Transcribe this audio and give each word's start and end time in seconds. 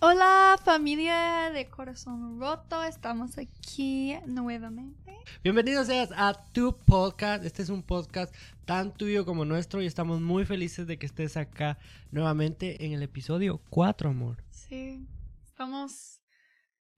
Hola 0.00 0.56
familia 0.64 1.50
de 1.52 1.66
corazón 1.66 2.38
roto, 2.38 2.84
estamos 2.84 3.36
aquí 3.36 4.14
nuevamente. 4.26 5.18
Bienvenidos 5.42 5.88
seas 5.88 6.10
a 6.14 6.34
tu 6.52 6.78
podcast. 6.78 7.44
Este 7.44 7.62
es 7.62 7.68
un 7.68 7.82
podcast 7.82 8.32
tan 8.64 8.94
tuyo 8.94 9.26
como 9.26 9.44
nuestro 9.44 9.82
y 9.82 9.86
estamos 9.86 10.20
muy 10.20 10.44
felices 10.44 10.86
de 10.86 11.00
que 11.00 11.06
estés 11.06 11.36
acá 11.36 11.78
nuevamente 12.12 12.86
en 12.86 12.92
el 12.92 13.02
episodio 13.02 13.60
4, 13.70 14.10
amor. 14.10 14.44
Sí, 14.50 15.04
estamos... 15.44 16.20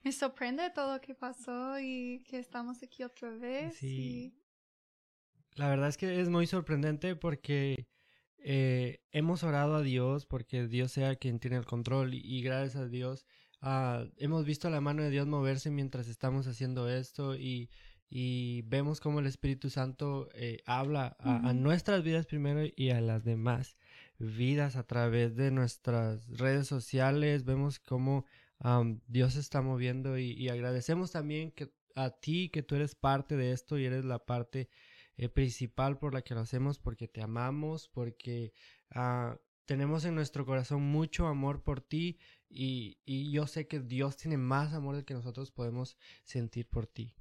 Me 0.03 0.13
sorprende 0.13 0.69
todo 0.69 0.97
lo 0.97 1.01
que 1.01 1.15
pasó 1.15 1.81
y 1.81 2.23
que 2.29 2.39
estamos 2.39 2.83
aquí 2.83 3.03
otra 3.03 3.31
vez. 3.31 3.77
Sí. 3.77 4.35
La 5.55 5.71
verdad 5.71 5.89
es 5.89 5.97
que 5.97 6.21
es 6.21 6.29
muy 6.29 6.47
sorprendente 6.47 7.17
porque 7.17 7.87
eh, 8.43 9.01
hemos 9.13 9.43
orado 9.43 9.77
a 9.77 9.83
Dios 9.83 10.27
porque 10.27 10.67
Dios 10.67 10.93
sea 10.93 11.17
quien 11.17 11.39
tiene 11.39 11.57
el 11.57 11.67
control 11.67 12.15
y, 12.15 12.43
gracias 12.43 12.77
a 12.77 12.89
Dios 12.89 13.27
ah, 13.61 14.05
hemos 14.17 14.45
visto 14.45 14.71
la 14.71 14.81
mano 14.81 15.03
de 15.03 15.11
Dios 15.11 15.27
moverse 15.27 15.71
mientras 15.71 16.09
estamos 16.09 16.47
haciendo 16.47 16.89
esto 16.89 17.35
y, 17.37 17.71
vemos 18.67 18.99
cómo 19.01 19.21
el 19.21 19.27
Espíritu 19.27 19.71
Santo 19.71 20.29
eh, 20.35 20.63
habla 20.67 21.17
a, 21.21 21.53
nuestras 21.53 22.03
vidas 22.03 22.27
primero 22.27 22.63
y 22.75 22.91
a 22.91 23.01
las 23.01 23.25
demás 23.25 23.77
vidas 24.19 24.75
a 24.75 24.83
través 24.83 25.37
de 25.37 25.53
nuestras 25.53 26.27
redes 26.29 26.67
sociales. 26.67 27.45
Vemos 27.45 27.79
cómo 27.79 28.25
Dios 29.07 29.35
se 29.35 29.41
está 29.41 29.63
moviendo 29.63 30.19
y, 30.19 30.33
y 30.33 30.49
agradecemos 30.49 31.13
también 31.13 31.53
que 31.53 31.73
a 31.95 32.11
ti 32.11 32.49
que 32.49 32.63
tú 32.63 32.75
eres 32.75 32.95
parte 32.95 33.37
de 33.37 33.53
esto 33.53 33.79
y 33.79 33.85
eres 33.85 34.05
la 34.05 34.19
parte 34.19 34.69
eh, 35.21 35.29
principal 35.29 35.99
por 35.99 36.15
la 36.15 36.23
que 36.23 36.35
lo 36.35 36.41
hacemos, 36.41 36.79
porque 36.79 37.07
te 37.07 37.21
amamos, 37.21 37.89
porque 37.89 38.55
ah, 38.91 39.37
tenemos 39.67 40.07
en 40.07 40.15
nuestro 40.15 40.47
corazón 40.47 40.81
mucho 40.81 41.27
amor 41.27 41.63
por 41.63 41.83
ti 41.83 42.19
y, 42.49 42.97
yo 43.31 43.47
sé 43.47 43.69
que 43.69 43.81
Dios 43.81 44.17
tiene 44.17 44.39
más 44.39 44.73
amor 44.73 44.97
del 44.97 45.05
que 45.05 45.13
nosotros 45.13 45.51
podemos 45.51 45.99
sentir 46.25 46.71
por 46.71 46.87
ti. 46.87 47.13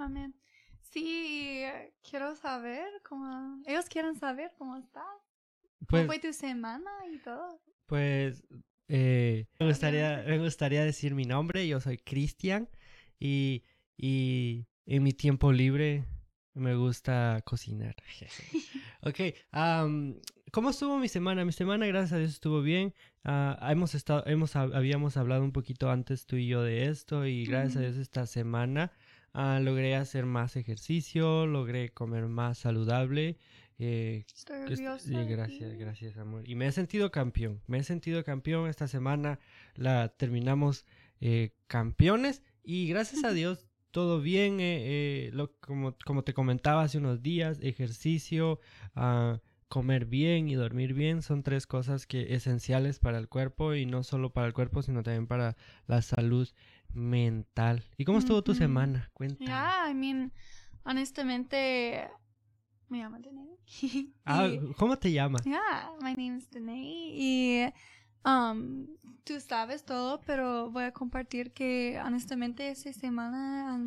Amén. 0.00 0.34
Sí, 0.80 1.62
quiero 2.02 2.34
saber 2.34 2.88
cómo... 3.08 3.62
Ellos 3.64 3.88
quieren 3.88 4.16
saber 4.16 4.52
cómo 4.58 4.76
estás. 4.76 5.04
¿Cómo 5.78 5.86
pues 5.88 6.06
fue 6.06 6.18
tu 6.18 6.32
semana 6.32 6.90
y 7.14 7.18
todo? 7.18 7.60
Pues 7.86 8.42
eh, 8.88 9.46
me, 9.60 9.68
gustaría, 9.68 10.24
me 10.26 10.40
gustaría 10.40 10.84
decir 10.84 11.14
mi 11.14 11.26
nombre. 11.26 11.68
Yo 11.68 11.80
soy 11.80 11.98
Cristian 11.98 12.68
y, 13.20 13.62
y 13.96 14.66
en 14.84 15.04
mi 15.04 15.12
tiempo 15.12 15.52
libre 15.52 16.06
me 16.56 16.74
gusta 16.74 17.40
cocinar. 17.44 17.94
ok, 19.02 19.20
¿cómo 20.50 20.70
estuvo 20.70 20.98
mi 20.98 21.08
semana? 21.08 21.44
Mi 21.44 21.52
semana, 21.52 21.86
gracias 21.86 22.12
a 22.12 22.18
Dios, 22.18 22.32
estuvo 22.32 22.62
bien. 22.62 22.94
Ah, 23.24 23.58
hemos 23.70 23.94
estado, 23.94 24.24
hemos, 24.26 24.56
habíamos 24.56 25.16
hablado 25.16 25.44
un 25.44 25.52
poquito 25.52 25.90
antes 25.90 26.26
tú 26.26 26.36
y 26.36 26.48
yo 26.48 26.62
de 26.62 26.86
esto 26.88 27.26
y 27.26 27.44
gracias 27.46 27.76
a 27.76 27.80
Dios 27.80 27.96
esta 27.96 28.26
semana 28.26 28.92
ah, 29.36 29.60
logré 29.62 29.94
hacer 29.94 30.24
más 30.24 30.56
ejercicio, 30.56 31.46
logré 31.46 31.90
comer 31.90 32.26
más 32.26 32.58
saludable. 32.58 33.36
Eh, 33.78 34.24
gracias, 35.28 35.76
gracias, 35.76 36.16
amor. 36.16 36.48
Y 36.48 36.54
me 36.54 36.66
he 36.66 36.72
sentido 36.72 37.10
campeón. 37.10 37.60
Me 37.66 37.78
he 37.78 37.84
sentido 37.84 38.24
campeón 38.24 38.68
esta 38.68 38.88
semana. 38.88 39.38
La 39.74 40.08
terminamos 40.08 40.86
eh, 41.20 41.52
campeones 41.66 42.42
y 42.64 42.88
gracias 42.88 43.24
a 43.24 43.32
Dios 43.32 43.65
todo 43.96 44.20
bien, 44.20 44.60
eh, 44.60 44.82
eh, 44.84 45.30
lo, 45.32 45.56
como, 45.58 45.96
como, 46.04 46.22
te 46.22 46.34
comentaba 46.34 46.82
hace 46.82 46.98
unos 46.98 47.22
días, 47.22 47.58
ejercicio, 47.62 48.60
ah, 48.94 49.40
comer 49.68 50.04
bien 50.04 50.50
y 50.50 50.54
dormir 50.54 50.92
bien 50.92 51.22
son 51.22 51.42
tres 51.42 51.66
cosas 51.66 52.06
que 52.06 52.34
esenciales 52.34 52.98
para 52.98 53.16
el 53.16 53.26
cuerpo 53.26 53.72
y 53.72 53.86
no 53.86 54.02
solo 54.02 54.34
para 54.34 54.48
el 54.48 54.52
cuerpo, 54.52 54.82
sino 54.82 55.02
también 55.02 55.26
para 55.26 55.56
la 55.86 56.02
salud 56.02 56.46
mental. 56.92 57.84
¿Y 57.96 58.04
cómo 58.04 58.18
estuvo 58.18 58.44
tu 58.44 58.54
semana? 58.54 59.08
Cuéntame. 59.14 59.46
Yeah, 59.46 59.90
I 59.90 59.94
mean, 59.94 60.30
honestamente, 60.84 62.06
me 62.90 62.98
llamo 62.98 63.18
Danae. 63.18 63.56
ah, 64.26 64.50
¿cómo 64.76 64.98
te 64.98 65.10
llamas? 65.10 65.42
Yeah, 65.42 65.92
my 66.02 66.12
name 66.12 66.36
is 66.36 66.50
Danae 66.50 67.14
y 67.14 67.72
Um, 68.26 68.88
tú 69.22 69.40
sabes 69.40 69.84
todo, 69.84 70.20
pero 70.22 70.68
voy 70.70 70.82
a 70.82 70.92
compartir 70.92 71.52
que 71.52 72.00
honestamente 72.04 72.68
esta 72.68 72.92
semana 72.92 73.78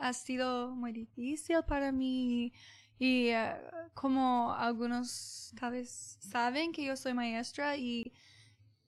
ha 0.00 0.12
sido 0.12 0.74
muy 0.74 0.92
difícil 0.92 1.58
para 1.66 1.92
mí 1.92 2.52
y 2.98 3.28
eh, 3.28 3.54
como 3.94 4.52
algunos 4.52 5.52
tal 5.60 5.72
vez 5.72 6.18
saben 6.20 6.72
que 6.72 6.84
yo 6.84 6.96
soy 6.96 7.14
maestra 7.14 7.76
y... 7.76 8.12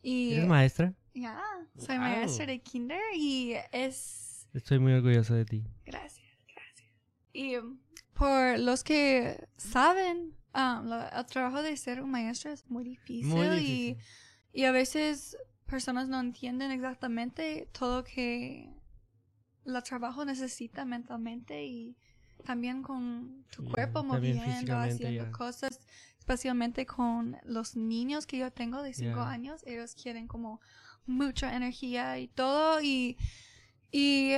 y 0.02 0.34
¿Eres 0.34 0.48
maestra? 0.48 0.92
Ya, 1.14 1.40
soy 1.78 1.98
maestra 1.98 2.46
de 2.46 2.60
kinder 2.60 3.00
y 3.14 3.54
es... 3.70 4.48
Estoy 4.54 4.80
muy 4.80 4.92
orgulloso 4.92 5.34
de 5.34 5.44
ti. 5.44 5.64
Gracias, 5.84 6.26
gracias. 6.52 6.90
Y 7.32 7.56
um, 7.56 7.78
por 8.12 8.58
los 8.58 8.82
que 8.82 9.46
saben, 9.56 10.36
um, 10.54 10.92
el 10.92 11.26
trabajo 11.26 11.62
de 11.62 11.76
ser 11.76 12.02
un 12.02 12.10
maestra 12.10 12.52
es 12.52 12.68
muy 12.68 12.82
difícil, 12.82 13.26
muy 13.26 13.48
difícil. 13.48 13.70
y 13.70 13.98
y 14.56 14.64
a 14.64 14.72
veces 14.72 15.36
personas 15.66 16.08
no 16.08 16.18
entienden 16.18 16.70
exactamente 16.70 17.68
todo 17.78 18.04
que 18.04 18.72
el 19.66 19.82
trabajo 19.82 20.24
necesita 20.24 20.86
mentalmente 20.86 21.66
y 21.66 21.94
también 22.42 22.82
con 22.82 23.44
tu 23.54 23.66
cuerpo 23.70 24.02
moviendo, 24.02 24.78
haciendo 24.78 25.30
cosas, 25.30 25.78
especialmente 26.18 26.86
con 26.86 27.36
los 27.44 27.76
niños 27.76 28.26
que 28.26 28.38
yo 28.38 28.50
tengo 28.50 28.82
de 28.82 28.94
5 28.94 29.20
años, 29.20 29.62
ellos 29.66 29.94
quieren 29.94 30.26
como 30.26 30.62
mucha 31.04 31.54
energía 31.54 32.18
y 32.18 32.28
todo 32.28 32.80
y, 32.80 33.18
y 33.92 34.36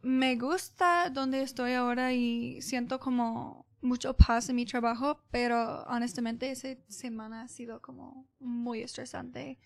me 0.00 0.36
gusta 0.36 1.10
donde 1.10 1.42
estoy 1.42 1.72
ahora 1.72 2.12
y 2.12 2.62
siento 2.62 3.00
como 3.00 3.66
mucho 3.82 4.14
paz 4.16 4.48
en 4.48 4.56
mi 4.56 4.66
trabajo, 4.66 5.22
pero 5.30 5.82
honestamente 5.84 6.50
esa 6.50 6.68
semana 6.88 7.42
ha 7.42 7.48
sido 7.48 7.80
como 7.80 8.28
muy 8.38 8.80
estresante. 8.80 9.58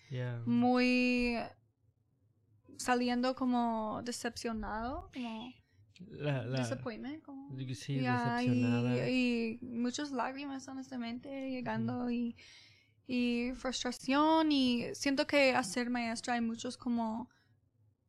Muy 0.45 1.37
saliendo 2.77 3.35
como 3.35 4.01
decepcionado, 4.03 5.09
como 5.13 5.53
la, 6.09 6.45
disappointment, 6.57 7.23
como, 7.23 7.49
sí, 7.73 7.99
decepcionada. 7.99 9.09
Y, 9.09 9.59
muchas 9.61 10.11
lágrimas 10.11 10.67
honestamente 10.67 11.49
llegando 11.49 12.09
y, 12.09 12.35
y 13.07 13.51
frustración 13.55 14.51
y 14.51 14.93
siento 14.93 15.25
que 15.27 15.55
hacer 15.55 15.89
maestra 15.89 16.35
hay 16.35 16.41
muchos 16.41 16.77
como 16.77 17.29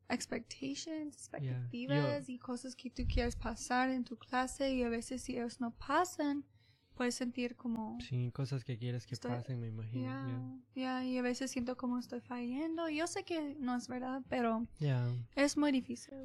expectations, 0.09 1.15
expectativas 1.15 2.29
y 2.29 2.37
cosas 2.37 2.75
que 2.75 2.89
tú 2.89 3.03
quieres 3.07 3.35
pasar 3.35 3.89
en 3.89 4.03
tu 4.03 4.17
clase 4.17 4.73
y 4.73 4.83
a 4.83 4.89
veces 4.89 5.21
si 5.23 5.33
ellos 5.33 5.59
no 5.59 5.71
pasan, 5.71 6.45
puedes 6.97 7.15
sentir 7.15 7.55
como... 7.55 7.97
Sí, 8.01 8.31
cosas 8.31 8.65
que 8.65 8.77
quieres 8.77 9.05
que 9.05 9.15
pasen, 9.15 9.59
me 9.59 9.67
imagino. 9.67 10.61
Ya, 10.75 11.05
y 11.05 11.17
a 11.17 11.21
veces 11.21 11.51
siento 11.51 11.77
como 11.77 11.99
estoy 11.99 12.21
fallando. 12.21 12.89
Yo 12.89 13.05
sé 13.07 13.23
que 13.23 13.55
no 13.59 13.75
es 13.75 13.87
verdad, 13.87 14.23
pero 14.29 14.67
es 15.35 15.57
muy 15.57 15.71
difícil. 15.71 16.15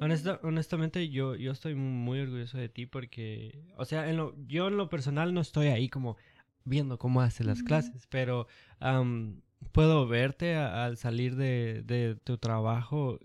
honestamente, 0.41 1.09
yo, 1.09 1.35
yo 1.35 1.51
estoy 1.51 1.75
muy 1.75 2.19
orgulloso 2.19 2.57
de 2.57 2.69
ti 2.69 2.85
porque, 2.85 3.63
o 3.77 3.85
sea, 3.85 4.09
en 4.09 4.17
lo, 4.17 4.35
yo 4.47 4.67
en 4.67 4.77
lo 4.77 4.89
personal 4.89 5.33
no 5.33 5.41
estoy 5.41 5.67
ahí 5.67 5.89
como 5.89 6.17
viendo 6.65 6.97
cómo 6.97 7.21
hace 7.21 7.43
las 7.43 7.61
clases, 7.61 8.07
pero 8.09 8.47
puedo 9.71 10.07
verte 10.07 10.55
al 10.55 10.97
salir 10.97 11.35
de, 11.35 12.17
tu 12.23 12.37
trabajo, 12.37 13.19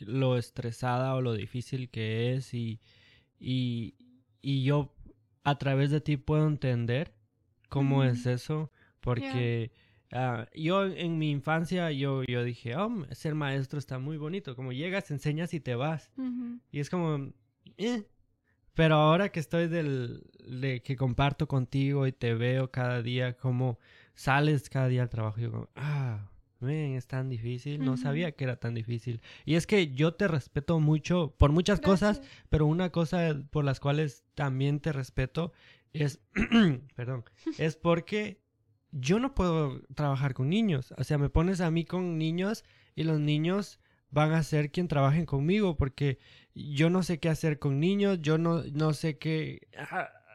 lo 0.00 0.36
estresada 0.36 1.14
o 1.14 1.20
lo 1.20 1.34
difícil 1.34 1.90
que 1.90 2.34
es 2.34 2.54
y, 2.54 2.80
y, 3.38 3.94
yo 4.42 4.94
a 5.44 5.58
través 5.58 5.90
de 5.90 6.00
ti 6.00 6.16
puedo 6.16 6.46
entender 6.46 7.12
cómo 7.68 8.04
es 8.04 8.26
eso, 8.26 8.70
porque 9.00 9.72
ah, 10.12 10.46
yo 10.54 10.86
en 10.86 11.18
mi 11.18 11.30
infancia 11.30 11.90
yo, 11.92 12.22
yo 12.24 12.44
dije, 12.44 12.76
oh, 12.76 13.06
ser 13.12 13.34
maestro 13.34 13.78
está 13.78 13.98
muy 13.98 14.16
bonito, 14.16 14.56
como 14.56 14.72
llegas, 14.72 15.10
enseñas 15.10 15.54
y 15.54 15.60
te 15.60 15.74
vas. 15.74 16.10
Y 16.70 16.80
es 16.80 16.90
como, 16.90 17.32
eh. 17.76 18.04
Pero 18.74 18.94
ahora 18.94 19.30
que 19.30 19.40
estoy 19.40 19.68
del, 19.68 20.22
de 20.46 20.80
que 20.82 20.96
comparto 20.96 21.46
contigo 21.48 22.06
y 22.06 22.12
te 22.12 22.34
veo 22.34 22.70
cada 22.70 23.02
día 23.02 23.36
como 23.36 23.78
sales 24.20 24.68
cada 24.68 24.88
día 24.88 25.00
al 25.00 25.08
trabajo 25.08 25.40
y 25.40 25.44
yo 25.44 25.50
como, 25.50 25.70
ah, 25.76 26.28
ven, 26.60 26.94
es 26.94 27.06
tan 27.06 27.30
difícil, 27.30 27.82
no 27.82 27.96
sabía 27.96 28.32
que 28.32 28.44
era 28.44 28.56
tan 28.56 28.74
difícil. 28.74 29.22
Y 29.46 29.54
es 29.54 29.66
que 29.66 29.94
yo 29.94 30.12
te 30.12 30.28
respeto 30.28 30.78
mucho 30.78 31.34
por 31.38 31.52
muchas 31.52 31.80
cosas, 31.80 32.20
pero 32.50 32.66
una 32.66 32.90
cosa 32.90 33.34
por 33.48 33.64
las 33.64 33.80
cuales 33.80 34.22
también 34.34 34.80
te 34.80 34.92
respeto 34.92 35.52
es, 35.94 36.20
perdón, 36.96 37.24
es 37.58 37.76
porque 37.76 38.42
yo 38.92 39.20
no 39.20 39.34
puedo 39.34 39.80
trabajar 39.94 40.34
con 40.34 40.50
niños. 40.50 40.92
O 40.98 41.04
sea, 41.04 41.16
me 41.16 41.30
pones 41.30 41.62
a 41.62 41.70
mí 41.70 41.86
con 41.86 42.18
niños 42.18 42.64
y 42.94 43.04
los 43.04 43.20
niños 43.20 43.80
van 44.10 44.32
a 44.32 44.42
ser 44.42 44.70
quien 44.70 44.86
trabajen 44.86 45.24
conmigo 45.24 45.78
porque 45.78 46.18
yo 46.54 46.90
no 46.90 47.02
sé 47.02 47.20
qué 47.20 47.30
hacer 47.30 47.58
con 47.58 47.80
niños, 47.80 48.20
yo 48.20 48.36
no, 48.36 48.64
no 48.64 48.92
sé 48.92 49.16
qué 49.16 49.68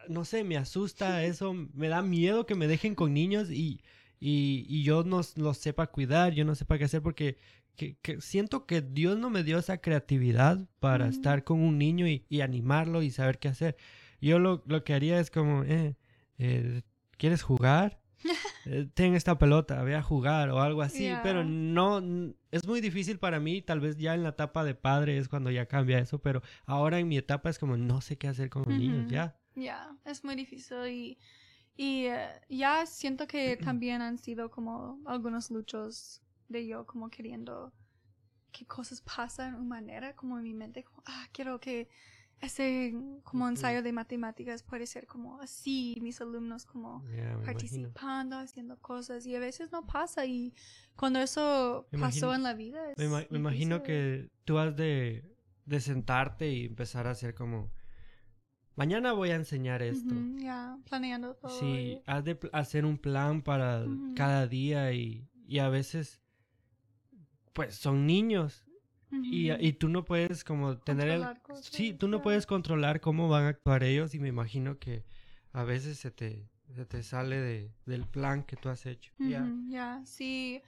no 0.10 0.25
sé, 0.25 0.44
me 0.44 0.57
asusta 0.57 1.24
eso, 1.25 1.54
me 1.54 1.88
da 1.88 2.02
miedo 2.02 2.46
que 2.46 2.56
me 2.56 2.68
dejen 2.68 2.96
con 2.96 3.13
niños 3.13 3.50
y, 3.52 3.81
y, 4.19 4.84
yo 4.84 5.04
no 5.04 5.22
los 5.36 5.57
sepa 5.57 5.88
cuidar, 5.88 6.34
yo 6.34 6.46
no 6.46 6.56
sepa 6.56 6.78
qué 6.78 6.86
hacer 6.86 7.02
porque 7.02 7.38
que, 7.75 7.98
que, 8.02 8.22
siento 8.22 8.66
que 8.66 8.81
Dios 8.81 9.18
no 9.18 9.30
me 9.30 9.44
dio 9.44 9.60
esa 9.60 9.80
creatividad 9.80 10.66
para 10.80 11.07
estar 11.07 11.44
con 11.44 11.60
un 11.62 11.78
niño 11.78 12.07
y, 12.07 12.25
y, 12.30 12.42
animarlo 12.42 13.02
y 13.02 13.12
saber 13.12 13.40
qué 13.40 13.50
hacer. 13.50 13.75
Yo 14.22 14.40
lo, 14.40 14.63
lo 14.66 14.84
que 14.84 14.94
haría 14.94 15.19
es 15.19 15.30
como, 15.30 15.63
eh, 15.63 15.96
eh 16.38 16.81
¿quieres 17.18 17.44
jugar? 17.44 18.00
Eh, 18.68 18.88
ten 18.96 19.13
esta 19.13 19.38
pelota, 19.38 19.84
ve 19.84 19.94
a 19.94 20.01
jugar 20.01 20.50
o 20.50 20.60
algo 20.60 20.81
así, 20.81 21.13
pero 21.22 21.44
no, 21.44 22.01
es 22.50 22.66
muy 22.66 22.81
difícil 22.81 23.19
para 23.19 23.40
mí, 23.40 23.62
tal 23.62 23.80
vez 23.80 23.96
ya 23.96 24.16
en 24.16 24.24
la 24.24 24.30
etapa 24.30 24.63
de 24.63 24.74
padre 24.74 25.19
es 25.19 25.28
cuando 25.28 25.51
ya 25.51 25.68
cambia 25.68 26.00
eso, 26.00 26.18
pero 26.18 26.42
ahora 26.66 26.98
en 26.98 27.08
mi 27.08 27.16
etapa 27.16 27.51
es 27.51 27.60
como 27.60 27.78
no 27.78 28.01
sé 28.01 28.18
qué 28.18 28.28
hacer 28.28 28.50
con 28.50 28.63
los 28.63 28.75
niños, 28.75 29.08
ya. 29.08 29.38
Ya, 29.56 29.96
es 30.06 30.24
muy 30.24 30.36
difícil 30.36 30.88
y, 30.88 31.18
y 31.75 32.06
eh, 32.06 32.42
ya 32.50 32.86
siento 32.86 33.28
que 33.28 33.57
también 33.57 34.02
han 34.02 34.18
sido 34.18 34.52
como 34.52 35.00
algunos 35.06 35.50
luchos 35.52 36.22
de 36.50 36.68
yo 36.68 36.86
como 36.86 37.10
queriendo 37.10 37.74
que 38.52 38.66
cosas 38.66 39.02
pasan 39.02 39.54
de 39.54 39.60
una 39.60 39.68
manera 39.68 40.16
como 40.16 40.38
en 40.38 40.44
mi 40.44 40.54
mente, 40.54 40.84
como, 40.84 41.04
ah, 41.06 41.28
quiero 41.31 41.60
que 41.60 41.90
ese 42.42 42.94
como 43.24 43.48
ensayo 43.48 43.81
de 43.81 43.92
matemáticas 43.92 44.62
puede 44.63 44.86
ser 44.86 45.07
como 45.07 45.42
así, 45.42 45.98
mis 46.01 46.19
alumnos 46.22 46.66
como 46.66 47.04
participando, 47.46 48.38
haciendo 48.38 48.78
cosas 48.80 49.25
y 49.25 49.36
a 49.36 49.40
veces 49.40 49.72
no 49.72 49.86
pasa 49.88 50.25
y 50.25 50.54
cuando 50.96 51.19
eso 51.19 51.88
pasó 52.00 52.34
en 52.34 52.44
la 52.44 52.54
vida... 52.54 52.81
me, 52.98 53.38
imagino 53.38 53.84
que 53.84 54.30
tú 54.44 54.58
has 54.58 54.75
de, 54.75 55.24
de, 55.66 55.80
sentarte 55.80 56.51
y 56.51 56.66
empezar 56.66 57.08
a 57.08 57.12
hacer 57.12 57.34
como... 57.34 57.72
Mañana 58.75 59.13
voy 59.13 59.30
a 59.30 59.36
enseñar 59.36 59.81
esto. 59.81 60.13
ya, 60.38 60.77
planeando 60.89 61.36
todo. 61.36 61.51
Sí, 61.60 62.01
has 62.06 62.24
de 62.24 62.38
hacer 62.51 62.86
un 62.86 62.98
plan 62.98 63.42
para 63.42 63.86
cada 64.16 64.48
día 64.48 64.92
y, 64.94 65.27
y 65.48 65.60
a 65.60 65.69
veces 65.69 66.22
pues 67.54 67.75
son 67.75 68.06
niños 68.06 68.66
y, 69.24 69.51
y, 69.51 69.74
tú 69.74 69.88
no 69.88 70.04
puedes 70.04 70.44
como 70.44 70.77
tener 70.77 71.07
el... 71.07 71.25
Sí, 71.62 71.94
tú 71.94 72.07
no 72.07 72.22
puedes 72.22 72.45
controlar 72.45 73.00
cómo 73.00 73.30
van 73.30 73.45
a 73.45 73.50
actuar 73.50 73.83
ellos 73.83 74.13
y 74.13 74.19
me 74.19 74.27
imagino 74.27 74.77
que 74.77 75.06
a 75.54 75.63
veces 75.63 75.98
se 75.98 76.12
te, 76.12 76.50
se 76.74 76.86
te 76.86 77.01
sale 77.01 77.38
de, 77.38 77.72
del 77.86 78.06
plan 78.06 78.44
que 78.44 78.57
tú 78.57 78.68
has 78.68 78.86
hecho. 78.86 79.13
Ya, 79.18 80.01
sí. 80.06 80.62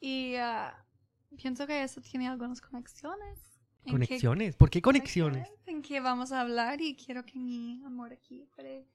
Y 0.00 0.36
uh, 0.36 1.36
pienso 1.36 1.66
que 1.66 1.82
eso 1.82 2.00
tiene 2.00 2.28
algunas 2.28 2.60
conexiones. 2.60 3.57
¿Conexiones? 3.90 4.56
¿Por 4.56 4.70
qué 4.70 4.82
conexiones? 4.82 5.48
En 5.66 5.82
que 5.82 6.00
vamos 6.00 6.32
a 6.32 6.40
hablar 6.40 6.80
y 6.80 6.94
quiero 6.94 7.24
que 7.24 7.38
mi 7.38 7.82
amor 7.84 8.12
aquí 8.12 8.46
puede 8.54 8.86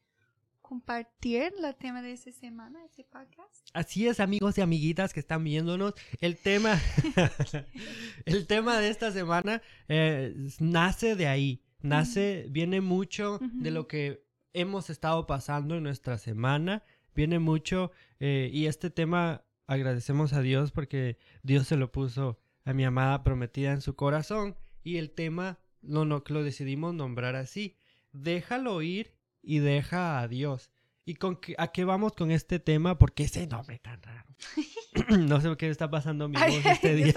compartir 0.62 1.54
el 1.64 1.76
tema 1.76 2.02
de 2.02 2.14
esta 2.14 2.32
semana, 2.32 2.84
ese 2.86 3.04
podcast. 3.04 3.68
Así 3.74 4.08
es, 4.08 4.20
amigos 4.20 4.58
y 4.58 4.62
amiguitas 4.62 5.14
que 5.14 5.20
están 5.20 5.44
viéndonos. 5.44 5.94
El 6.20 6.38
tema, 6.38 6.80
el 8.26 8.48
tema 8.48 8.80
de 8.80 8.90
esta 8.90 9.12
semana 9.12 9.62
eh, 9.88 10.34
nace 10.60 11.16
de 11.16 11.28
ahí. 11.28 11.62
Nace, 11.82 12.48
viene 12.50 12.80
mucho 12.80 13.40
de 13.42 13.70
lo 13.70 13.90
que 13.90 14.26
hemos 14.54 14.90
estado 14.90 15.28
pasando 15.28 15.76
en 15.76 15.84
nuestra 15.84 16.18
semana. 16.18 16.84
Viene 17.14 17.40
mucho, 17.40 17.92
eh, 18.22 18.50
y 18.54 18.68
este 18.68 18.90
tema 18.90 19.44
agradecemos 19.68 20.32
a 20.32 20.42
Dios 20.42 20.72
porque 20.72 21.18
Dios 21.44 21.68
se 21.68 21.76
lo 21.76 21.92
puso 21.92 22.40
a 22.64 22.74
mi 22.74 22.86
amada 22.86 23.22
prometida 23.22 23.74
en 23.74 23.82
su 23.82 23.96
corazón. 23.96 24.56
Y 24.84 24.98
el 24.98 25.12
tema 25.12 25.60
no, 25.82 26.06
no, 26.06 26.24
lo 26.28 26.44
decidimos 26.44 26.94
nombrar 26.94 27.36
así. 27.36 27.76
Déjalo 28.12 28.82
ir 28.82 29.14
y 29.42 29.60
deja 29.60 30.20
a 30.20 30.28
Dios. 30.28 30.72
¿Y 31.06 31.16
con 31.16 31.40
a 31.58 31.68
qué 31.68 31.84
vamos 31.84 32.14
con 32.14 32.32
este 32.32 32.60
tema? 32.60 32.98
Porque 32.98 33.24
ese 33.24 33.46
nombre 33.48 33.80
tan 33.80 34.02
raro. 34.02 34.30
no 35.20 35.42
sé 35.42 35.56
qué 35.58 35.70
está 35.70 35.90
pasando 35.90 36.26
a 36.26 36.28
mi 36.30 36.36
voz 36.36 36.66
este 36.66 36.96
día. 36.96 37.14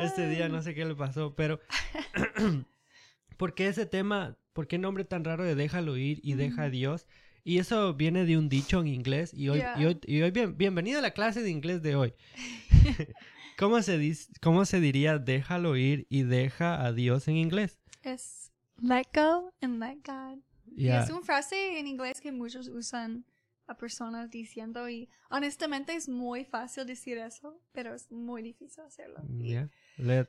este 0.00 0.28
día 0.28 0.48
no 0.48 0.62
sé 0.62 0.74
qué 0.74 0.84
le 0.84 0.94
pasó, 0.94 1.34
pero 1.34 1.60
¿por 3.36 3.54
qué 3.54 3.68
ese 3.68 3.86
tema? 3.86 4.36
¿Por 4.52 4.66
qué 4.66 4.78
nombre 4.78 5.04
tan 5.04 5.24
raro 5.24 5.44
de 5.44 5.54
déjalo 5.54 5.96
ir 5.96 6.20
y 6.22 6.34
deja 6.34 6.64
a 6.64 6.70
Dios? 6.70 7.06
Y 7.44 7.58
eso 7.58 7.94
viene 7.94 8.24
de 8.24 8.36
un 8.36 8.48
dicho 8.48 8.80
en 8.80 8.88
inglés 8.88 9.32
y 9.32 9.48
hoy, 9.48 9.62
y 9.78 9.84
hoy, 9.86 9.98
y 10.06 10.20
hoy 10.20 10.30
bien, 10.30 10.58
bienvenido 10.58 10.98
a 10.98 11.02
la 11.02 11.12
clase 11.12 11.42
de 11.42 11.50
inglés 11.50 11.82
de 11.82 11.96
hoy. 11.96 12.14
¿Cómo 13.60 13.82
se, 13.82 13.98
dice, 13.98 14.32
¿Cómo 14.40 14.64
se 14.64 14.80
diría 14.80 15.18
déjalo 15.18 15.76
ir 15.76 16.06
y 16.08 16.22
deja 16.22 16.82
a 16.82 16.94
Dios 16.94 17.28
en 17.28 17.36
inglés? 17.36 17.78
Es 18.02 18.50
let 18.80 19.08
go 19.14 19.52
and 19.60 19.78
let 19.78 19.98
God. 20.02 20.38
Y 20.74 20.88
es 20.88 21.10
una 21.10 21.20
frase 21.20 21.78
en 21.78 21.86
inglés 21.86 22.22
que 22.22 22.32
muchos 22.32 22.68
usan 22.68 23.26
a 23.66 23.76
personas 23.76 24.30
diciendo 24.30 24.88
y 24.88 25.10
honestamente 25.28 25.94
es 25.94 26.08
muy 26.08 26.46
fácil 26.46 26.86
decir 26.86 27.18
eso, 27.18 27.60
pero 27.72 27.94
es 27.94 28.10
muy 28.10 28.42
difícil 28.42 28.82
hacerlo. 28.82 29.20
Yeah. 29.28 29.68
Let, 29.98 30.28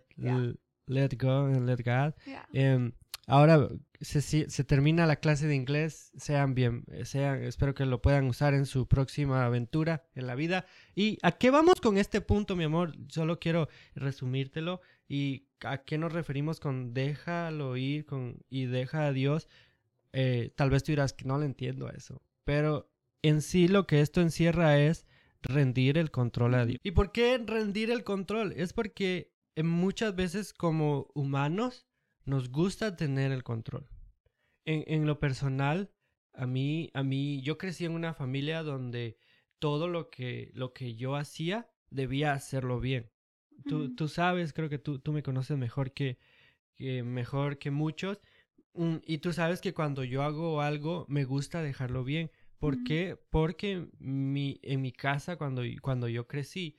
let 0.88 1.12
go 1.18 1.45
and 1.45 1.66
let 1.66 1.78
God. 1.86 2.13
Em, 2.51 2.92
ahora 3.31 3.69
se, 4.01 4.45
termina 4.66 5.06
la 5.06 5.16
clase 5.16 5.48
de 5.48 5.56
inglés, 5.56 6.12
sean 6.18 6.54
bien, 6.54 6.83
sean, 7.06 7.42
espero 7.44 7.74
que 7.74 7.86
lo 7.86 8.01
puedan 8.01 8.28
usar 8.28 8.54
en 8.54 8.66
su 8.66 8.88
próxima 8.89 9.45
aventura 9.45 10.04
en 10.16 10.28
la 10.28 10.36
vida. 10.36 10.66
¿Y 10.95 11.18
a 11.22 11.31
qué 11.31 11.50
vamos 11.50 11.80
con 11.80 11.98
este 11.98 12.19
punto, 12.19 12.57
mi 12.57 12.66
amor? 12.66 12.94
Solo 13.07 13.39
quiero 13.39 13.69
resumírtelo. 13.95 14.81
¿Y 15.07 15.48
a 15.62 15.83
qué 15.83 15.98
nos 15.98 16.12
referimos 16.12 16.60
con 16.60 16.94
déjalo 16.94 17.78
ir 17.78 18.06
con, 18.06 18.44
y 18.50 18.66
deja 18.66 19.07
a 19.07 19.13
Dios? 19.13 19.48
Eh, 20.12 20.51
tal 20.57 20.69
vez 20.69 20.83
tú 20.83 20.92
dirás 20.92 21.13
que 21.13 21.24
no 21.24 21.38
le 21.38 21.45
entiendo 21.45 21.88
a 21.88 21.92
eso, 21.92 22.22
pero 22.44 22.92
en 23.22 23.42
sí 23.42 23.69
lo 23.69 23.88
que 23.88 24.01
esto 24.01 24.19
encierra 24.19 24.78
es 24.78 25.06
rendir 25.42 25.98
el 25.98 26.12
control 26.12 26.56
a 26.56 26.66
Dios. 26.66 26.80
¿Y 26.83 26.92
por 26.92 27.13
qué 27.13 27.38
rendir 27.38 27.92
el 27.92 28.04
control? 28.04 28.51
Es 28.57 28.74
porque 28.74 29.31
muchas 29.56 30.16
veces 30.16 30.54
como 30.54 31.10
humanos 31.13 31.88
nos 32.25 32.50
gusta 32.50 32.95
tener 32.95 33.31
el 33.31 33.44
control. 33.44 33.88
En, 34.65 35.06
lo 35.07 35.19
personal, 35.19 35.91
a 36.33 36.45
mí, 36.45 36.91
a 36.94 37.03
mí, 37.03 37.41
yo 37.41 37.57
crecí 37.57 37.85
en 37.85 37.94
una 37.94 38.13
familia 38.13 38.62
donde 38.63 39.18
todo 39.59 39.88
lo 39.88 40.09
que, 40.09 40.51
lo 40.53 40.71
que 40.73 40.95
yo 40.95 41.15
hacía 41.15 41.69
debía 41.89 42.33
hacerlo 42.33 42.79
bien. 42.79 43.12
Tú, 43.65 43.95
tú 43.95 44.07
sabes, 44.07 44.53
creo 44.53 44.69
que 44.69 44.79
tú, 44.79 45.00
tú 45.00 45.13
me 45.13 45.23
conoces 45.23 45.57
mejor 45.57 45.94
que, 45.94 46.19
que 46.75 47.03
mejor 47.03 47.57
que 47.57 47.71
muchos 47.71 48.21
Mm, 48.73 48.97
y 49.06 49.18
tú 49.19 49.33
sabes 49.33 49.62
que 49.62 49.73
cuando 49.73 50.03
yo 50.03 50.23
hago 50.23 50.62
algo, 50.62 51.06
me 51.09 51.25
gusta 51.25 51.62
dejarlo 51.62 52.04
bien. 52.04 52.31
¿Por 52.57 52.83
qué? 52.83 53.18
Porque 53.30 53.87
mi, 53.99 54.59
en 54.61 54.81
mi 54.81 54.92
casa, 54.92 55.37
cuando, 55.37 55.63
cuando 55.81 56.07
yo 56.07 56.28
crecí, 56.28 56.78